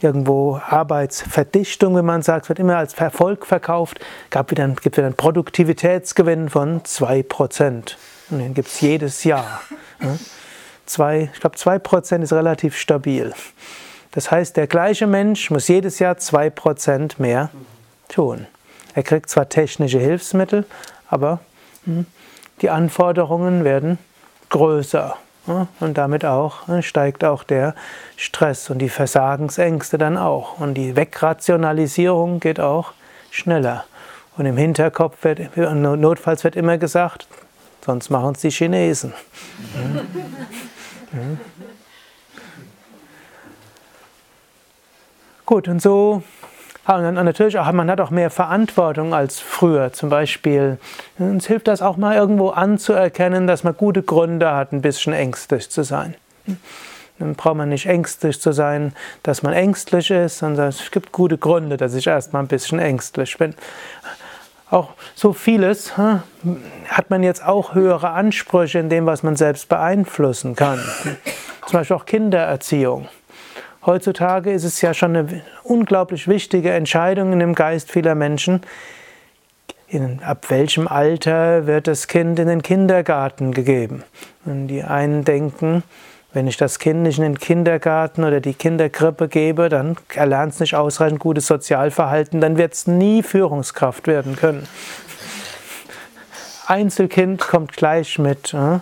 irgendwo 0.00 0.60
Arbeitsverdichtung, 0.64 1.96
wenn 1.96 2.04
man 2.04 2.22
sagt, 2.22 2.48
wird 2.48 2.58
immer 2.58 2.76
als 2.76 2.94
Erfolg 2.94 3.46
verkauft, 3.46 4.00
gab 4.30 4.50
wieder, 4.50 4.66
gibt 4.68 4.96
wieder 4.96 5.06
einen 5.06 5.16
Produktivitätsgewinn 5.16 6.48
von 6.48 6.82
2%. 6.82 7.94
Und 8.30 8.38
den 8.38 8.54
gibt 8.54 8.68
es 8.68 8.80
jedes 8.80 9.24
Jahr. 9.24 9.60
Zwei, 10.86 11.30
ich 11.32 11.40
glaube, 11.40 11.56
2% 11.56 12.22
ist 12.22 12.32
relativ 12.32 12.76
stabil. 12.76 13.32
Das 14.12 14.30
heißt, 14.30 14.56
der 14.56 14.66
gleiche 14.66 15.06
Mensch 15.06 15.50
muss 15.50 15.68
jedes 15.68 15.98
Jahr 15.98 16.14
2% 16.14 17.14
mehr 17.18 17.50
tun. 18.08 18.46
Er 18.94 19.02
kriegt 19.02 19.28
zwar 19.28 19.48
technische 19.48 19.98
Hilfsmittel, 19.98 20.64
aber 21.08 21.40
hm, 21.84 22.06
die 22.62 22.70
Anforderungen 22.70 23.64
werden 23.64 23.98
größer. 24.48 25.16
Und 25.80 25.98
damit 25.98 26.24
auch 26.24 26.66
ne, 26.68 26.82
steigt 26.82 27.24
auch 27.24 27.42
der 27.42 27.74
Stress 28.16 28.70
und 28.70 28.78
die 28.78 28.88
Versagensängste 28.88 29.98
dann 29.98 30.16
auch. 30.16 30.60
Und 30.60 30.74
die 30.74 30.94
Wegrationalisierung 30.94 32.40
geht 32.40 32.60
auch 32.60 32.92
schneller. 33.30 33.84
Und 34.36 34.46
im 34.46 34.56
Hinterkopf 34.56 35.24
wird, 35.24 35.56
notfalls 35.56 36.44
wird 36.44 36.54
immer 36.54 36.78
gesagt, 36.78 37.26
sonst 37.84 38.10
machen 38.10 38.32
es 38.34 38.40
die 38.42 38.50
Chinesen. 38.50 39.12
Gut, 45.44 45.66
und 45.66 45.80
so 45.80 46.22
und 46.96 47.14
natürlich 47.14 47.58
auch, 47.58 47.70
man 47.72 47.90
hat 47.90 48.00
auch 48.00 48.10
mehr 48.10 48.30
Verantwortung 48.30 49.12
als 49.12 49.40
früher. 49.40 49.92
Zum 49.92 50.08
Beispiel, 50.08 50.78
uns 51.18 51.46
hilft 51.46 51.68
das 51.68 51.82
auch 51.82 51.98
mal 51.98 52.16
irgendwo 52.16 52.48
anzuerkennen, 52.48 53.46
dass 53.46 53.62
man 53.62 53.76
gute 53.76 54.02
Gründe 54.02 54.54
hat, 54.54 54.72
ein 54.72 54.80
bisschen 54.80 55.12
ängstlich 55.12 55.68
zu 55.70 55.82
sein. 55.82 56.14
Dann 57.18 57.34
braucht 57.34 57.56
man 57.56 57.68
nicht 57.68 57.86
ängstlich 57.86 58.40
zu 58.40 58.52
sein, 58.52 58.94
dass 59.22 59.42
man 59.42 59.52
ängstlich 59.52 60.10
ist, 60.10 60.38
sondern 60.38 60.68
es 60.68 60.90
gibt 60.90 61.12
gute 61.12 61.36
Gründe, 61.36 61.76
dass 61.76 61.94
ich 61.94 62.06
erstmal 62.06 62.42
ein 62.42 62.48
bisschen 62.48 62.78
ängstlich 62.78 63.36
bin. 63.36 63.54
Auch 64.70 64.90
so 65.14 65.32
vieles 65.32 65.92
hat 65.96 67.10
man 67.10 67.22
jetzt 67.22 67.44
auch 67.44 67.74
höhere 67.74 68.10
Ansprüche 68.10 68.78
in 68.78 68.88
dem, 68.88 69.04
was 69.04 69.22
man 69.22 69.36
selbst 69.36 69.68
beeinflussen 69.68 70.56
kann. 70.56 70.80
Zum 71.66 71.80
Beispiel 71.80 71.96
auch 71.96 72.06
Kindererziehung. 72.06 73.08
Heutzutage 73.88 74.52
ist 74.52 74.64
es 74.64 74.82
ja 74.82 74.92
schon 74.92 75.16
eine 75.16 75.40
unglaublich 75.62 76.28
wichtige 76.28 76.72
Entscheidung 76.72 77.32
in 77.32 77.38
dem 77.38 77.54
Geist 77.54 77.90
vieler 77.90 78.14
Menschen. 78.14 78.60
In, 79.86 80.22
ab 80.22 80.50
welchem 80.50 80.86
Alter 80.86 81.66
wird 81.66 81.86
das 81.86 82.06
Kind 82.06 82.38
in 82.38 82.48
den 82.48 82.60
Kindergarten 82.60 83.52
gegeben? 83.52 84.04
Und 84.44 84.66
die 84.66 84.82
einen 84.82 85.24
denken, 85.24 85.84
wenn 86.34 86.46
ich 86.46 86.58
das 86.58 86.78
Kind 86.78 87.02
nicht 87.02 87.16
in 87.16 87.24
den 87.24 87.38
Kindergarten 87.38 88.24
oder 88.24 88.42
die 88.42 88.52
Kinderkrippe 88.52 89.26
gebe, 89.26 89.70
dann 89.70 89.96
erlernt 90.12 90.52
es 90.52 90.60
nicht 90.60 90.74
ausreichend 90.74 91.20
gutes 91.20 91.46
Sozialverhalten, 91.46 92.42
dann 92.42 92.58
wird 92.58 92.74
es 92.74 92.86
nie 92.86 93.22
Führungskraft 93.22 94.06
werden 94.06 94.36
können. 94.36 94.68
Einzelkind 96.66 97.40
kommt 97.40 97.72
gleich 97.72 98.18
mit. 98.18 98.52
Äh, 98.52 98.80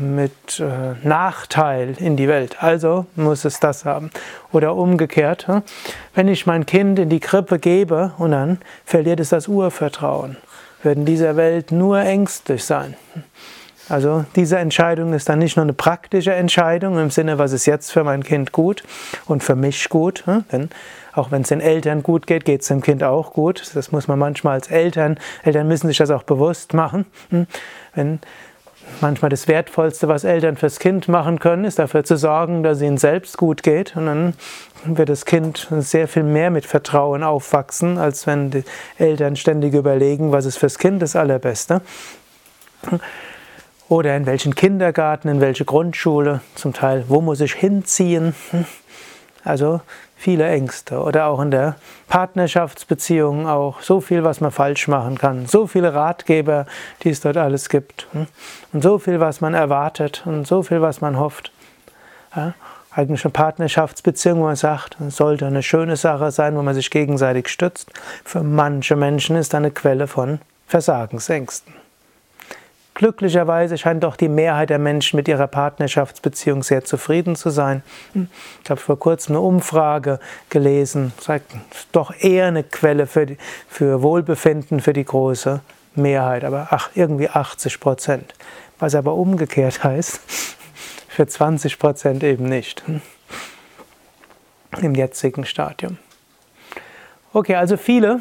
mit 0.00 0.60
äh, 0.60 0.94
Nachteil 1.06 1.94
in 1.98 2.16
die 2.16 2.28
Welt. 2.28 2.62
Also 2.62 3.06
muss 3.16 3.44
es 3.44 3.60
das 3.60 3.84
haben. 3.84 4.10
Oder 4.52 4.74
umgekehrt, 4.74 5.46
hm? 5.46 5.62
wenn 6.14 6.28
ich 6.28 6.46
mein 6.46 6.66
Kind 6.66 6.98
in 6.98 7.08
die 7.08 7.20
Krippe 7.20 7.58
gebe 7.58 8.12
und 8.18 8.32
dann 8.32 8.58
verliert 8.84 9.20
es 9.20 9.28
das 9.28 9.48
Urvertrauen, 9.48 10.36
wird 10.82 10.96
in 10.98 11.04
dieser 11.04 11.36
Welt 11.36 11.72
nur 11.72 12.00
ängstlich 12.00 12.64
sein. 12.64 12.96
Also 13.90 14.24
diese 14.36 14.56
Entscheidung 14.56 15.12
ist 15.14 15.28
dann 15.28 15.40
nicht 15.40 15.56
nur 15.56 15.64
eine 15.64 15.72
praktische 15.72 16.32
Entscheidung 16.32 16.96
im 16.98 17.10
Sinne, 17.10 17.38
was 17.38 17.52
ist 17.52 17.66
jetzt 17.66 17.90
für 17.90 18.04
mein 18.04 18.22
Kind 18.22 18.52
gut 18.52 18.84
und 19.26 19.42
für 19.42 19.56
mich 19.56 19.88
gut. 19.88 20.22
Denn 20.52 20.70
auch 21.12 21.32
wenn 21.32 21.42
es 21.42 21.48
den 21.48 21.60
Eltern 21.60 22.04
gut 22.04 22.28
geht, 22.28 22.44
geht 22.44 22.62
es 22.62 22.68
dem 22.68 22.82
Kind 22.82 23.02
auch 23.02 23.32
gut. 23.32 23.68
Das 23.74 23.90
muss 23.90 24.06
man 24.06 24.16
manchmal 24.16 24.54
als 24.54 24.70
Eltern, 24.70 25.18
Eltern 25.42 25.66
müssen 25.66 25.88
sich 25.88 25.98
das 25.98 26.12
auch 26.12 26.22
bewusst 26.22 26.72
machen. 26.72 27.04
Wenn 27.94 28.20
manchmal 29.00 29.28
das 29.28 29.48
Wertvollste, 29.48 30.08
was 30.08 30.24
Eltern 30.24 30.56
fürs 30.56 30.78
Kind 30.78 31.08
machen 31.08 31.38
können, 31.38 31.64
ist 31.64 31.78
dafür 31.78 32.04
zu 32.04 32.16
sorgen, 32.16 32.62
dass 32.62 32.78
es 32.78 32.82
ihnen 32.82 32.98
selbst 32.98 33.36
gut 33.36 33.62
geht. 33.62 33.96
Und 33.96 34.06
dann 34.06 34.34
wird 34.84 35.08
das 35.08 35.24
Kind 35.24 35.68
sehr 35.78 36.08
viel 36.08 36.22
mehr 36.22 36.50
mit 36.50 36.66
Vertrauen 36.66 37.22
aufwachsen, 37.22 37.98
als 37.98 38.26
wenn 38.26 38.50
die 38.50 38.64
Eltern 38.98 39.36
ständig 39.36 39.74
überlegen, 39.74 40.32
was 40.32 40.46
ist 40.46 40.56
fürs 40.56 40.78
Kind 40.78 41.02
das 41.02 41.16
Allerbeste. 41.16 41.82
Oder 43.88 44.16
in 44.16 44.26
welchen 44.26 44.54
Kindergarten, 44.54 45.28
in 45.28 45.40
welche 45.40 45.64
Grundschule, 45.64 46.40
zum 46.54 46.72
Teil, 46.72 47.04
wo 47.08 47.20
muss 47.20 47.40
ich 47.40 47.54
hinziehen? 47.54 48.34
Also 49.44 49.80
viele 50.16 50.48
Ängste. 50.48 51.00
Oder 51.00 51.26
auch 51.26 51.40
in 51.40 51.50
der 51.50 51.76
Partnerschaftsbeziehung 52.08 53.46
auch 53.48 53.80
so 53.80 54.00
viel, 54.00 54.22
was 54.22 54.40
man 54.40 54.50
falsch 54.50 54.88
machen 54.88 55.18
kann. 55.18 55.46
So 55.46 55.66
viele 55.66 55.94
Ratgeber, 55.94 56.66
die 57.02 57.10
es 57.10 57.20
dort 57.20 57.36
alles 57.36 57.68
gibt. 57.68 58.06
Und 58.72 58.82
so 58.82 58.98
viel, 58.98 59.20
was 59.20 59.40
man 59.40 59.54
erwartet 59.54 60.22
und 60.26 60.46
so 60.46 60.62
viel, 60.62 60.82
was 60.82 61.00
man 61.00 61.18
hofft. 61.18 61.52
Ja, 62.36 62.54
eigentlich 62.90 63.24
eine 63.24 63.32
Partnerschaftsbeziehung, 63.32 64.40
wo 64.40 64.44
man 64.44 64.56
sagt, 64.56 64.98
es 65.00 65.16
sollte 65.16 65.46
eine 65.46 65.62
schöne 65.62 65.96
Sache 65.96 66.30
sein, 66.30 66.56
wo 66.56 66.62
man 66.62 66.74
sich 66.74 66.90
gegenseitig 66.90 67.48
stützt. 67.48 67.90
Für 68.24 68.42
manche 68.42 68.96
Menschen 68.96 69.36
ist 69.36 69.54
eine 69.54 69.70
Quelle 69.70 70.06
von 70.06 70.40
Versagensängsten. 70.66 71.79
Glücklicherweise 73.00 73.78
scheint 73.78 74.04
doch 74.04 74.14
die 74.14 74.28
Mehrheit 74.28 74.68
der 74.68 74.78
Menschen 74.78 75.16
mit 75.16 75.26
ihrer 75.26 75.46
Partnerschaftsbeziehung 75.46 76.62
sehr 76.62 76.84
zufrieden 76.84 77.34
zu 77.34 77.48
sein. 77.48 77.82
Ich 78.62 78.68
habe 78.68 78.78
vor 78.78 78.98
kurzem 78.98 79.36
eine 79.36 79.40
Umfrage 79.40 80.20
gelesen, 80.50 81.14
sagt 81.18 81.50
doch 81.92 82.12
eher 82.20 82.48
eine 82.48 82.62
Quelle 82.62 83.06
für, 83.06 83.24
die, 83.24 83.38
für 83.70 84.02
Wohlbefinden 84.02 84.80
für 84.80 84.92
die 84.92 85.06
große 85.06 85.62
Mehrheit, 85.94 86.44
aber 86.44 86.68
ach, 86.72 86.90
irgendwie 86.94 87.30
80 87.30 87.80
Prozent. 87.80 88.34
Was 88.78 88.94
aber 88.94 89.14
umgekehrt 89.14 89.82
heißt, 89.82 90.20
für 91.08 91.26
20 91.26 91.78
Prozent 91.78 92.22
eben 92.22 92.44
nicht. 92.44 92.82
Im 94.82 94.94
jetzigen 94.94 95.46
Stadium. 95.46 95.96
Okay, 97.32 97.54
also 97.54 97.78
viele, 97.78 98.20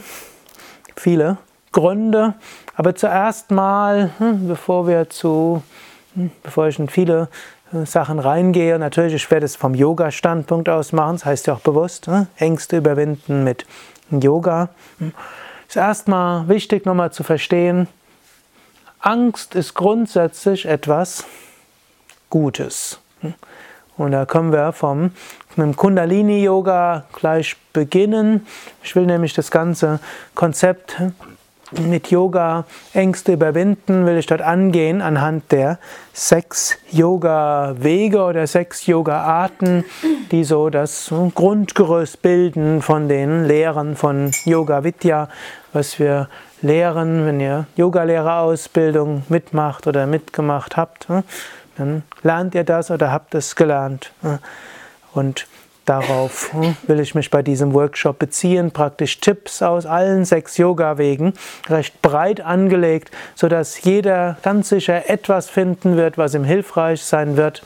viele 0.95 1.37
Gründe, 1.73 2.35
aber 2.79 2.95
zuerst 2.95 3.51
mal, 3.51 4.11
hm, 4.19 4.47
bevor 4.47 4.87
wir 4.87 5.09
zu, 5.09 5.61
hm, 6.15 6.31
bevor 6.43 6.69
ich 6.69 6.79
in 6.79 6.87
viele 6.87 7.27
äh, 7.73 7.85
Sachen 7.85 8.19
reingehe, 8.19 8.79
natürlich, 8.79 9.13
ich 9.15 9.29
werde 9.29 9.45
es 9.45 9.57
vom 9.57 9.75
Yoga-Standpunkt 9.75 10.69
aus 10.69 10.93
machen, 10.93 11.17
das 11.17 11.25
heißt 11.25 11.47
ja 11.47 11.55
auch 11.55 11.59
bewusst, 11.59 12.07
hm, 12.07 12.27
Ängste 12.37 12.77
überwinden 12.77 13.43
mit 13.43 13.65
Yoga. 14.11 14.69
Ist 15.67 15.75
erstmal 15.75 16.47
wichtig 16.47 16.85
nochmal 16.85 17.11
zu 17.11 17.23
verstehen, 17.23 17.89
Angst 19.01 19.55
ist 19.55 19.73
grundsätzlich 19.73 20.65
etwas 20.65 21.25
Gutes. 22.29 23.01
Und 23.97 24.11
da 24.13 24.25
können 24.25 24.53
wir 24.53 24.71
vom 24.71 25.11
mit 25.57 25.65
dem 25.65 25.75
Kundalini 25.75 26.43
Yoga 26.43 27.03
gleich 27.11 27.57
beginnen. 27.73 28.47
Ich 28.81 28.95
will 28.95 29.05
nämlich 29.05 29.33
das 29.33 29.51
ganze 29.51 29.99
Konzept 30.33 30.95
mit 31.71 32.09
Yoga 32.09 32.65
Ängste 32.93 33.33
überwinden, 33.33 34.05
will 34.05 34.17
ich 34.17 34.25
dort 34.25 34.41
angehen 34.41 35.01
anhand 35.01 35.51
der 35.51 35.79
sechs 36.13 36.77
Yoga-Wege 36.91 38.21
oder 38.21 38.47
sechs 38.47 38.85
Yoga-Arten, 38.85 39.85
die 40.31 40.43
so 40.43 40.69
das 40.69 41.13
Grundgerüst 41.35 42.21
bilden 42.21 42.81
von 42.81 43.07
den 43.07 43.45
Lehren 43.45 43.95
von 43.95 44.31
Yoga 44.45 44.83
Vidya, 44.83 45.29
was 45.73 45.99
wir 45.99 46.27
lehren, 46.61 47.25
wenn 47.25 47.39
ihr 47.39 47.67
Yogalehrerausbildung 47.75 49.23
mitmacht 49.29 49.87
oder 49.87 50.07
mitgemacht 50.07 50.77
habt, 50.77 51.07
dann 51.77 52.03
lernt 52.23 52.55
ihr 52.55 52.63
das 52.63 52.91
oder 52.91 53.11
habt 53.11 53.33
es 53.35 53.55
gelernt. 53.55 54.11
Und 55.13 55.47
Darauf 55.89 56.53
hm, 56.53 56.77
will 56.85 56.99
ich 56.99 57.15
mich 57.15 57.31
bei 57.31 57.41
diesem 57.41 57.73
Workshop 57.73 58.19
beziehen, 58.19 58.69
praktisch 58.69 59.19
Tipps 59.21 59.63
aus 59.63 59.87
allen 59.87 60.23
sechs 60.23 60.55
Yoga-Wegen, 60.57 61.33
recht 61.67 62.03
breit 62.03 62.41
angelegt, 62.41 63.09
sodass 63.33 63.81
jeder 63.81 64.37
ganz 64.43 64.69
sicher 64.69 65.09
etwas 65.09 65.49
finden 65.49 65.97
wird, 65.97 66.19
was 66.19 66.35
ihm 66.35 66.43
hilfreich 66.43 67.01
sein 67.01 67.37
wird. 67.37 67.63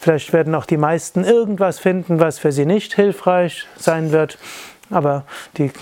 Vielleicht 0.00 0.32
werden 0.32 0.54
auch 0.54 0.64
die 0.64 0.78
meisten 0.78 1.24
irgendwas 1.24 1.78
finden, 1.78 2.20
was 2.20 2.38
für 2.38 2.52
sie 2.52 2.64
nicht 2.64 2.94
hilfreich 2.94 3.66
sein 3.76 4.12
wird. 4.12 4.38
Aber 4.88 5.24
die, 5.58 5.72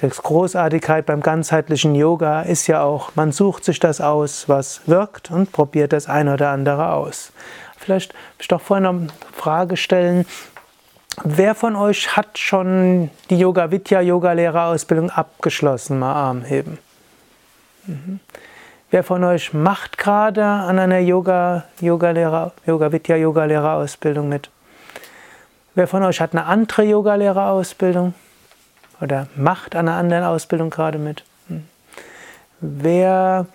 die 0.00 0.08
Großartigkeit 0.08 1.04
beim 1.04 1.20
ganzheitlichen 1.20 1.94
Yoga 1.94 2.40
ist 2.40 2.68
ja 2.68 2.82
auch, 2.82 3.14
man 3.16 3.32
sucht 3.32 3.66
sich 3.66 3.78
das 3.78 4.00
aus, 4.00 4.48
was 4.48 4.80
wirkt 4.86 5.30
und 5.30 5.52
probiert 5.52 5.92
das 5.92 6.08
eine 6.08 6.32
oder 6.32 6.48
andere 6.48 6.94
aus. 6.94 7.32
Vielleicht 7.76 8.14
will 8.14 8.20
ich 8.38 8.48
doch 8.48 8.60
vorhin 8.60 8.84
noch 8.84 8.94
eine 8.94 9.08
Frage 9.32 9.76
stellen, 9.76 10.24
Wer 11.24 11.54
von 11.54 11.76
euch 11.76 12.16
hat 12.16 12.38
schon 12.38 13.10
die 13.28 13.38
Yoga 13.38 13.70
Vidya 13.70 14.00
Yoga 14.00 14.32
Lehrerausbildung 14.32 15.10
abgeschlossen? 15.10 15.98
Mal 15.98 16.12
Arm 16.12 16.42
heben. 16.42 16.78
Mhm. 17.86 18.20
Wer 18.90 19.04
von 19.04 19.22
euch 19.24 19.52
macht 19.52 19.98
gerade 19.98 20.44
an 20.44 20.78
einer 20.78 20.98
Yoga 20.98 21.64
Yoga 21.80 22.10
Lehrer 22.10 22.52
Yoga 22.66 22.92
Vidya 22.92 23.16
Yoga 23.16 23.44
Lehrerausbildung 23.44 24.28
mit? 24.28 24.50
Wer 25.74 25.86
von 25.86 26.02
euch 26.02 26.20
hat 26.20 26.32
eine 26.32 26.44
andere 26.44 26.82
Yoga 26.84 27.14
Lehrerausbildung 27.14 28.14
oder 29.00 29.26
macht 29.36 29.74
an 29.74 29.88
einer 29.88 29.98
anderen 29.98 30.24
Ausbildung 30.24 30.70
gerade 30.70 30.98
mit? 30.98 31.24
Mhm. 31.48 31.66
Wer 32.60 33.46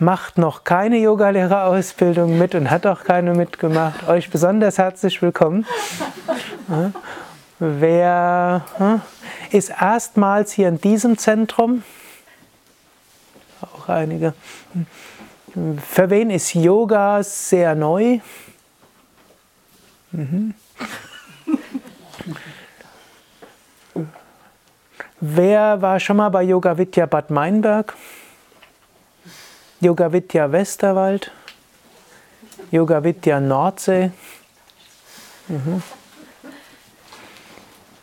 macht 0.00 0.38
noch 0.38 0.64
keine 0.64 0.96
Yogalehrerausbildung 0.98 2.38
mit 2.38 2.54
und 2.54 2.70
hat 2.70 2.86
auch 2.86 3.04
keine 3.04 3.34
mitgemacht, 3.34 4.08
euch 4.08 4.30
besonders 4.30 4.78
herzlich 4.78 5.20
willkommen. 5.20 5.66
Wer 7.58 8.64
ist 9.50 9.70
erstmals 9.78 10.52
hier 10.52 10.68
in 10.68 10.80
diesem 10.80 11.18
Zentrum? 11.18 11.82
Auch 13.60 13.88
einige. 13.88 14.32
Für 15.86 16.08
wen 16.08 16.30
ist 16.30 16.54
Yoga 16.54 17.22
sehr 17.22 17.74
neu? 17.74 18.20
Mhm. 20.12 20.54
Wer 25.20 25.82
war 25.82 26.00
schon 26.00 26.16
mal 26.16 26.30
bei 26.30 26.42
Yoga 26.44 26.78
Vidya 26.78 27.04
Bad 27.04 27.28
Meinberg? 27.28 27.94
Yoga 29.82 30.12
Vidya 30.12 30.52
Westerwald, 30.52 31.30
Yoga 32.70 33.02
Vidya 33.02 33.40
Nordsee. 33.40 34.10
Mhm. 35.48 35.82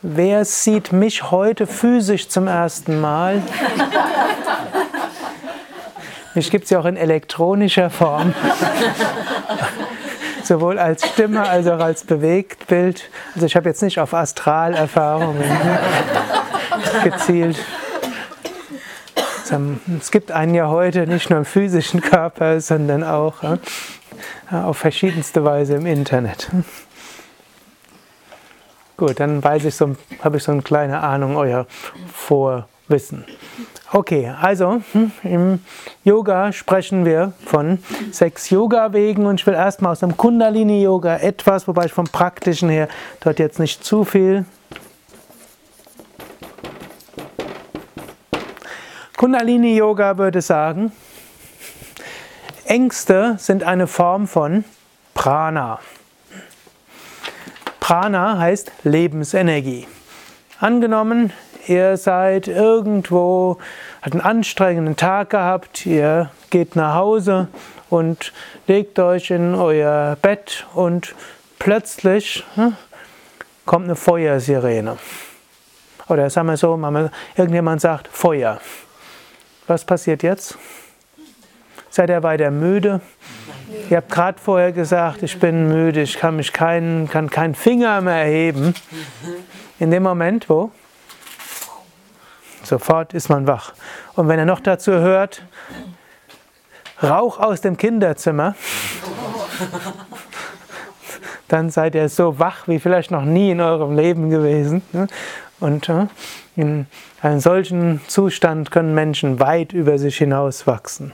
Wer 0.02 0.44
sieht 0.44 0.92
mich 0.92 1.30
heute 1.30 1.68
physisch 1.68 2.30
zum 2.30 2.48
ersten 2.48 3.00
Mal? 3.00 3.44
Mich 6.34 6.50
gibt 6.50 6.64
es 6.64 6.72
ja 6.72 6.80
auch 6.80 6.86
in 6.86 6.98
elektronischer 6.98 7.92
Form. 7.92 8.34
Sowohl 10.44 10.80
als 10.80 11.08
Stimme 11.08 11.48
als 11.48 11.68
auch 11.68 11.80
als 11.80 12.04
Bewegtbild. 12.06 13.08
Also 13.36 13.46
ich 13.46 13.56
habe 13.56 13.70
jetzt 13.70 13.84
nicht 13.84 14.00
auf 14.00 14.16
Astralerfahrungen 14.16 15.44
gezielt. 17.04 17.58
Es 20.00 20.12
gibt 20.12 20.32
einen 20.32 20.54
ja 20.56 20.68
heute 20.68 21.08
nicht 21.08 21.30
nur 21.30 21.40
im 21.40 21.46
physischen 21.46 22.02
Körper, 22.02 22.60
sondern 22.60 23.04
auch 23.04 23.36
auf 24.52 24.78
verschiedenste 24.78 25.44
Weise 25.44 25.76
im 25.76 25.86
Internet. 25.86 26.50
Gut, 28.98 29.20
dann 29.20 29.44
weiß 29.44 29.66
ich 29.66 29.76
so, 29.76 29.96
habe 30.24 30.38
ich 30.38 30.44
so 30.44 30.52
eine 30.52 30.64
kleine 30.64 31.02
Ahnung 31.02 31.38
euer 31.38 31.68
Vorwissen. 32.12 33.26
Okay, 33.94 34.34
also 34.42 34.82
hm, 34.92 35.12
im 35.24 35.60
Yoga 36.04 36.52
sprechen 36.52 37.06
wir 37.06 37.32
von 37.46 37.78
sechs 38.12 38.50
Yoga-Wegen 38.50 39.26
und 39.26 39.40
ich 39.40 39.48
will 39.48 39.54
erstmal 39.54 39.92
aus 39.94 40.00
dem 40.00 40.18
Kundalini-Yoga 40.18 41.18
etwas, 41.18 41.68
wobei 41.68 41.86
ich 41.86 41.94
vom 41.94 42.06
Praktischen 42.06 42.70
her 42.70 42.90
dort 43.22 43.40
jetzt 43.40 43.60
nicht 43.60 43.84
zu 43.86 44.04
viel 44.04 44.46
Kundalini 49.18 49.76
Yoga 49.76 50.20
würde 50.20 50.44
sagen, 50.44 50.92
Ängste 52.66 53.34
sind 53.40 53.64
eine 53.64 53.88
Form 53.88 54.28
von 54.28 54.64
Prana. 55.16 55.80
Prana 57.80 58.38
heißt 58.38 58.72
Lebensenergie. 58.84 59.88
Angenommen, 60.60 61.34
ihr 61.66 61.98
seid 61.98 62.48
irgendwo, 62.48 63.58
hat 64.04 64.14
einen 64.14 64.22
anstrengenden 64.22 64.98
Tag 64.98 65.32
gehabt, 65.32 65.88
ihr 65.88 66.30
geht 66.52 66.76
nach 66.76 66.94
Hause 66.94 67.48
und 67.90 68.34
legt 68.68 69.00
euch 69.00 69.32
in 69.32 69.56
euer 69.56 70.16
Bett 70.22 70.68
und 70.76 71.16
plötzlich 71.58 72.46
hm, 72.54 72.76
kommt 73.66 73.86
eine 73.86 73.96
Feuersirene. 73.96 75.00
Oder 76.08 76.30
sagen 76.30 76.50
wir 76.50 76.58
so, 76.58 76.80
irgendjemand 77.36 77.82
sagt 77.82 78.10
Feuer. 78.10 78.62
Was 79.68 79.84
passiert 79.84 80.24
jetzt? 80.24 80.58
Seid 81.90 82.10
ihr 82.10 82.24
weiter 82.24 82.52
müde? 82.52 83.02
Ihr 83.90 83.98
habt 83.98 84.10
gerade 84.10 84.40
vorher 84.40 84.72
gesagt, 84.72 85.24
ich 85.24 85.40
bin 85.40 85.68
müde, 85.68 86.02
ich 86.02 86.18
kann 86.18 86.38
mich 86.38 86.54
keinen, 86.54 87.10
kann 87.10 87.30
keinen 87.30 87.54
Finger 87.54 88.00
mehr 88.00 88.24
heben. 88.24 88.74
In 89.78 89.92
dem 89.92 90.04
Moment, 90.04 90.50
wo? 90.50 90.72
Sofort 92.64 93.14
ist 93.14 93.30
man 93.30 93.46
wach. 93.46 93.74
Und 94.16 94.30
wenn 94.30 94.40
er 94.40 94.46
noch 94.46 94.62
dazu 94.62 94.94
hört, 94.94 95.44
Rauch 97.04 97.40
aus 97.40 97.62
dem 97.62 97.78
Kinderzimmer, 97.78 98.56
dann 101.48 101.70
seid 101.70 101.94
ihr 101.94 102.10
so 102.10 102.40
wach 102.40 102.68
wie 102.68 102.80
vielleicht 102.80 103.12
noch 103.12 103.24
nie 103.24 103.52
in 103.52 103.62
eurem 103.62 103.96
Leben 103.96 104.30
gewesen. 104.30 104.82
Und 105.60 105.90
äh, 105.90 106.08
in 106.56 106.88
einem 107.22 107.40
solchen 107.40 108.02
Zustand 108.08 108.72
können 108.72 108.94
Menschen 108.94 109.40
weit 109.40 109.74
über 109.74 109.98
sich 109.98 110.18
hinaus 110.18 110.68
wachsen. 110.68 111.14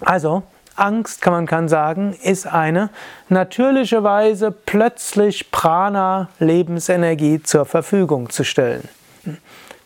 Also, 0.00 0.42
Angst, 0.76 1.20
kann 1.20 1.32
man 1.32 1.46
kann 1.46 1.68
sagen, 1.68 2.14
ist 2.22 2.46
eine 2.46 2.90
natürliche 3.28 4.02
Weise, 4.02 4.50
plötzlich 4.50 5.50
Prana, 5.50 6.28
Lebensenergie 6.38 7.42
zur 7.42 7.66
Verfügung 7.66 8.30
zu 8.30 8.44
stellen. 8.44 8.88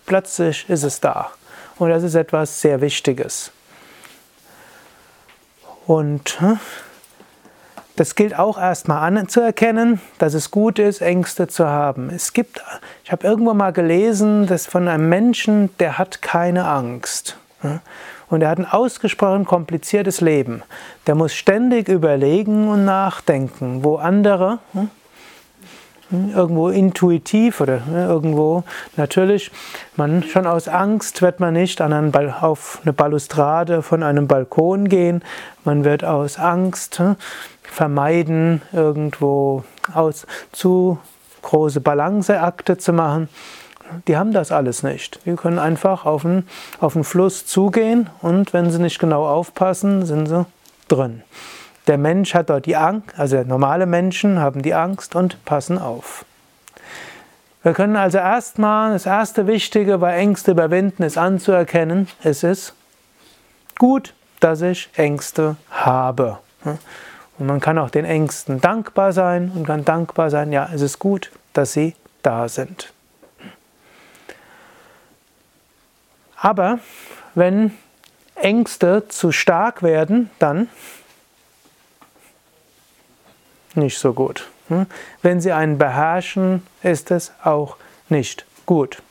Plötzlich 0.07 0.69
ist 0.69 0.85
es 0.85 1.01
da. 1.01 1.31
Und 1.79 1.91
das 1.91 2.03
ist 2.03 2.15
etwas 2.15 2.61
sehr 2.61 2.81
Wichtiges. 2.81 3.53
Und 5.87 6.41
hm, 6.41 6.59
das 7.97 8.15
gilt 8.15 8.39
auch 8.39 8.59
erstmal 8.59 9.17
anzuerkennen, 9.17 10.01
dass 10.19 10.35
es 10.35 10.51
gut 10.51 10.79
ist, 10.79 11.01
Ängste 11.01 11.49
zu 11.49 11.67
haben. 11.67 12.11
Es 12.11 12.33
gibt, 12.33 12.63
ich 13.05 13.11
habe 13.11 13.27
irgendwo 13.27 13.55
mal 13.55 13.73
gelesen, 13.73 14.47
dass 14.47 14.67
von 14.67 14.87
einem 14.87 15.09
Menschen, 15.09 15.71
der 15.79 15.99
hat 15.99 16.23
keine 16.23 16.67
Angst. 16.69 17.39
Und 18.29 18.43
er 18.43 18.51
hat 18.51 18.59
ein 18.59 18.71
ausgesprochen 18.71 19.45
kompliziertes 19.45 20.21
Leben. 20.21 20.63
Der 21.07 21.15
muss 21.15 21.35
ständig 21.35 21.89
überlegen 21.89 22.69
und 22.69 22.85
nachdenken, 22.85 23.83
wo 23.83 23.97
andere 23.97 24.59
irgendwo 26.11 26.69
intuitiv 26.69 27.61
oder 27.61 27.81
irgendwo 27.93 28.63
natürlich, 28.97 29.51
man 29.97 30.23
schon 30.23 30.47
aus 30.47 30.69
Angst 30.69 31.21
wird 31.21 31.41
man 31.41 31.55
nicht 31.55 31.81
an 31.81 31.93
einen 31.93 32.13
Ball, 32.13 32.35
auf 32.41 32.81
eine 32.83 32.93
Balustrade 32.93 33.83
von 33.83 34.03
einem 34.03 34.29
Balkon 34.29 34.89
gehen, 34.89 35.23
man 35.65 35.85
wird 35.85 36.05
aus 36.05 36.39
Angst 36.39 37.03
vermeiden, 37.71 38.63
irgendwo 38.73 39.65
aus 39.93 40.27
zu 40.53 40.99
große 41.43 41.81
Balanceakte 41.81 42.79
zu 42.79 42.93
machen. 42.93 43.29
Die 44.09 44.17
haben 44.17 44.33
das 44.33 44.51
alles 44.51 44.83
nicht. 44.83 45.21
Die 45.27 45.37
können 45.37 45.59
einfach 45.59 46.05
auf 46.07 46.23
den, 46.23 46.47
auf 46.81 46.95
den 46.95 47.05
Fluss 47.05 47.47
zugehen 47.47 48.11
und 48.21 48.53
wenn 48.53 48.71
sie 48.71 48.81
nicht 48.81 48.99
genau 48.99 49.27
aufpassen, 49.27 50.05
sind 50.05 50.27
sie 50.27 50.45
drin. 50.89 51.23
Der 51.87 51.99
Mensch 51.99 52.35
hat 52.35 52.51
dort 52.51 52.67
die 52.67 52.77
Angst, 52.77 53.17
also 53.17 53.43
normale 53.45 53.87
Menschen 53.87 54.41
haben 54.41 54.63
die 54.63 54.75
Angst 54.75 55.15
und 55.15 55.45
passen 55.45 55.79
auf. 55.79 56.25
Wir 57.63 57.75
können 57.75 57.97
also 57.97 58.19
erstmal, 58.19 58.93
das 58.93 59.07
erste 59.07 59.47
Wichtige 59.47 59.99
bei 59.99 60.17
Ängste 60.17 60.53
überwinden, 60.53 61.03
ist 61.05 61.19
anzuerkennen, 61.19 62.09
es 62.23 62.43
ist 62.43 62.75
gut, 63.79 64.15
dass 64.41 64.63
ich 64.63 64.89
Ängste 64.97 65.57
habe. 65.71 66.39
Und 67.39 67.47
man 67.47 67.61
kann 67.61 67.79
auch 67.79 67.91
den 67.91 68.05
Ängsten 68.05 68.61
dankbar 68.61 69.13
sein 69.13 69.53
und 69.55 69.67
kann 69.67 69.85
dankbar 69.85 70.31
sein, 70.31 70.53
ja, 70.53 70.69
es 70.73 70.81
ist 70.81 70.99
gut, 70.99 71.31
dass 71.53 71.73
sie 71.73 71.95
da 72.23 72.49
sind. 72.49 72.93
Aber 76.37 76.79
wenn 77.35 77.73
Ängste 78.35 79.09
zu 79.09 79.33
stark 79.33 79.83
werden, 79.83 80.31
dann 80.39 80.69
nicht 83.75 83.99
so 83.99 84.13
gut. 84.13 84.49
Hm? 84.69 84.87
Wenn 85.23 85.41
sie 85.41 85.53
einen 85.53 85.79
beherrschen, 85.79 86.67
ist 86.83 87.11
es 87.11 87.33
auch 87.43 87.77
nicht 88.09 88.47
gut. 88.65 89.03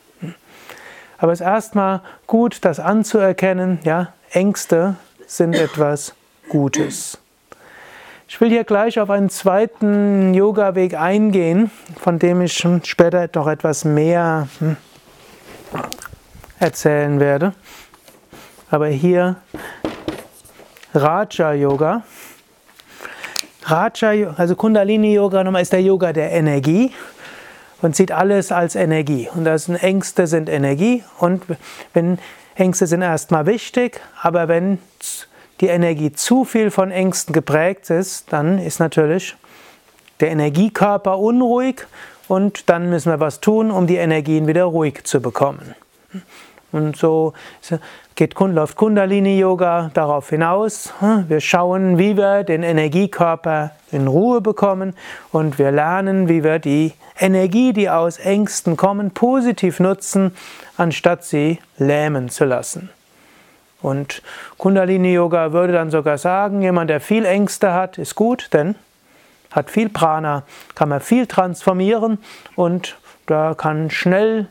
Aber 1.18 1.32
es 1.32 1.40
ist 1.40 1.48
erstmal 1.48 2.02
gut, 2.28 2.66
das 2.66 2.80
anzuerkennen, 2.80 3.80
ja, 3.84 4.14
Ängste 4.32 4.96
sind 5.28 5.54
etwas 5.54 6.14
Gutes. 6.50 7.18
Ich 8.28 8.42
will 8.42 8.50
hier 8.50 8.64
gleich 8.64 9.00
auf 9.00 9.12
einen 9.12 9.30
zweiten 9.30 10.34
Yoga-Weg 10.34 11.00
eingehen, 11.00 11.70
von 12.00 12.18
dem 12.18 12.42
ich 12.42 12.66
später 12.84 13.30
noch 13.36 13.46
etwas 13.46 13.86
mehr 13.86 14.48
hm, 14.58 14.78
erzählen 16.60 17.20
werde. 17.20 17.54
Aber 18.72 18.88
hier 18.88 19.36
Raja 20.96 21.54
Yoga. 21.54 22.02
Raja, 23.64 24.34
also 24.38 24.56
Kundalini 24.56 25.14
Yoga 25.14 25.44
nochmal 25.44 25.62
ist 25.62 25.74
der 25.74 25.84
Yoga 25.84 26.12
der 26.12 26.32
Energie 26.32 26.92
und 27.84 27.96
sieht 27.96 28.12
alles 28.12 28.52
als 28.52 28.76
Energie. 28.76 29.30
Und 29.36 29.46
das 29.46 29.66
sind 29.66 29.76
Ängste 29.76 30.26
sind 30.26 30.50
Energie 30.50 31.04
und 31.20 31.44
wenn 31.94 32.18
Ängste 32.56 32.88
sind 32.88 33.04
erstmal 33.04 33.46
wichtig, 33.46 34.02
aber 34.22 34.48
wenn 34.48 34.80
die 35.62 35.68
Energie 35.68 36.12
zu 36.12 36.44
viel 36.44 36.72
von 36.72 36.92
Ängsten 36.92 37.34
geprägt 37.34 37.90
ist, 37.90 38.32
dann 38.32 38.58
ist 38.60 38.80
natürlich 38.80 39.36
der 40.20 40.32
Energiekörper 40.32 41.18
unruhig 41.18 41.86
und 42.28 42.70
dann 42.70 42.90
müssen 42.90 43.12
wir 43.12 43.20
was 43.20 43.40
tun, 43.40 43.72
um 43.72 43.88
die 43.88 43.98
Energien 43.98 44.48
wieder 44.48 44.66
ruhig 44.66 45.04
zu 45.04 45.22
bekommen. 45.22 45.76
Und 46.72 46.98
so 46.98 47.34
geht, 48.16 48.38
läuft 48.38 48.76
Kundalini-Yoga 48.76 49.92
darauf 49.94 50.30
hinaus. 50.30 50.94
Wir 51.28 51.40
schauen, 51.40 51.98
wie 51.98 52.18
wir 52.18 52.44
den 52.44 52.64
Energiekörper 52.64 53.72
in 53.92 54.08
Ruhe 54.08 54.42
bekommen 54.42 54.94
und 55.32 55.58
wir 55.58 55.72
lernen, 55.72 56.28
wie 56.28 56.44
wir 56.44 56.60
die 56.60 56.94
Energie, 57.18 57.72
die 57.72 57.90
aus 57.90 58.18
Ängsten 58.18 58.76
kommen, 58.76 59.12
positiv 59.12 59.80
nutzen, 59.80 60.36
anstatt 60.76 61.24
sie 61.24 61.60
lähmen 61.78 62.30
zu 62.30 62.44
lassen. 62.44 62.90
Und 63.86 64.24
Kundalini-Yoga 64.58 65.52
würde 65.52 65.74
dann 65.74 65.92
sogar 65.92 66.18
sagen, 66.18 66.64
jemand, 66.64 66.90
der 66.90 67.00
viel 67.00 67.24
Ängste 67.24 67.72
hat, 67.72 68.00
ist 68.00 68.16
gut, 68.16 68.50
denn 68.52 68.74
hat 69.52 69.70
viel 69.70 69.90
Prana, 69.90 70.42
kann 70.74 70.90
man 70.90 71.02
viel 71.02 71.28
transformieren 71.28 72.18
und 72.56 72.98
da 73.28 73.54
kann 73.54 73.92
schnell 73.92 74.48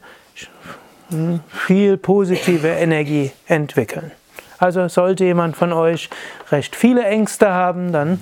viel 1.50 1.96
positive 1.96 2.68
Energie 2.68 3.32
entwickeln. 3.48 4.12
Also 4.58 4.86
sollte 4.86 5.24
jemand 5.24 5.56
von 5.56 5.72
euch 5.72 6.10
recht 6.52 6.76
viele 6.76 7.04
Ängste 7.04 7.50
haben, 7.50 7.92
dann 7.92 8.20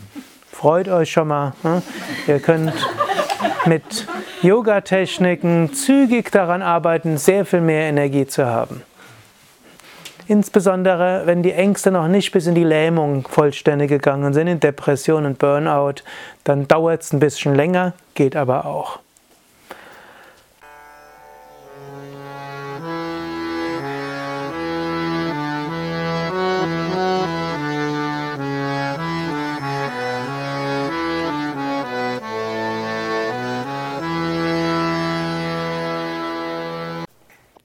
freut 0.51 0.89
euch 0.89 1.13
schon 1.13 1.29
mal. 1.29 1.53
Ne? 1.63 1.83
Ihr 2.27 2.41
könnt 2.41 2.73
mit 3.67 4.07
Yoga-Techniken 4.41 5.75
zügig 5.75 6.33
daran 6.33 6.63
arbeiten, 6.63 7.19
sehr 7.19 7.45
viel 7.45 7.61
mehr 7.61 7.91
Energie 7.91 8.27
zu 8.27 8.47
haben. 8.47 8.83
Insbesondere, 10.33 11.27
wenn 11.27 11.43
die 11.43 11.53
Ängste 11.53 11.91
noch 11.91 12.09
nicht 12.09 12.33
bis 12.33 12.47
in 12.47 12.55
die 12.55 12.65
Lähmung 12.65 13.29
vollständig 13.29 13.91
gegangen 13.91 14.33
sind, 14.33 14.47
in 14.47 14.61
Depression 14.61 15.27
und 15.27 15.39
Burnout, 15.39 15.97
dann 16.45 16.67
dauert 16.67 17.03
es 17.03 17.13
ein 17.13 17.21
bisschen 17.21 17.55
länger, 17.55 17.93
geht 18.15 18.35
aber 18.35 18.65
auch. 18.65 19.02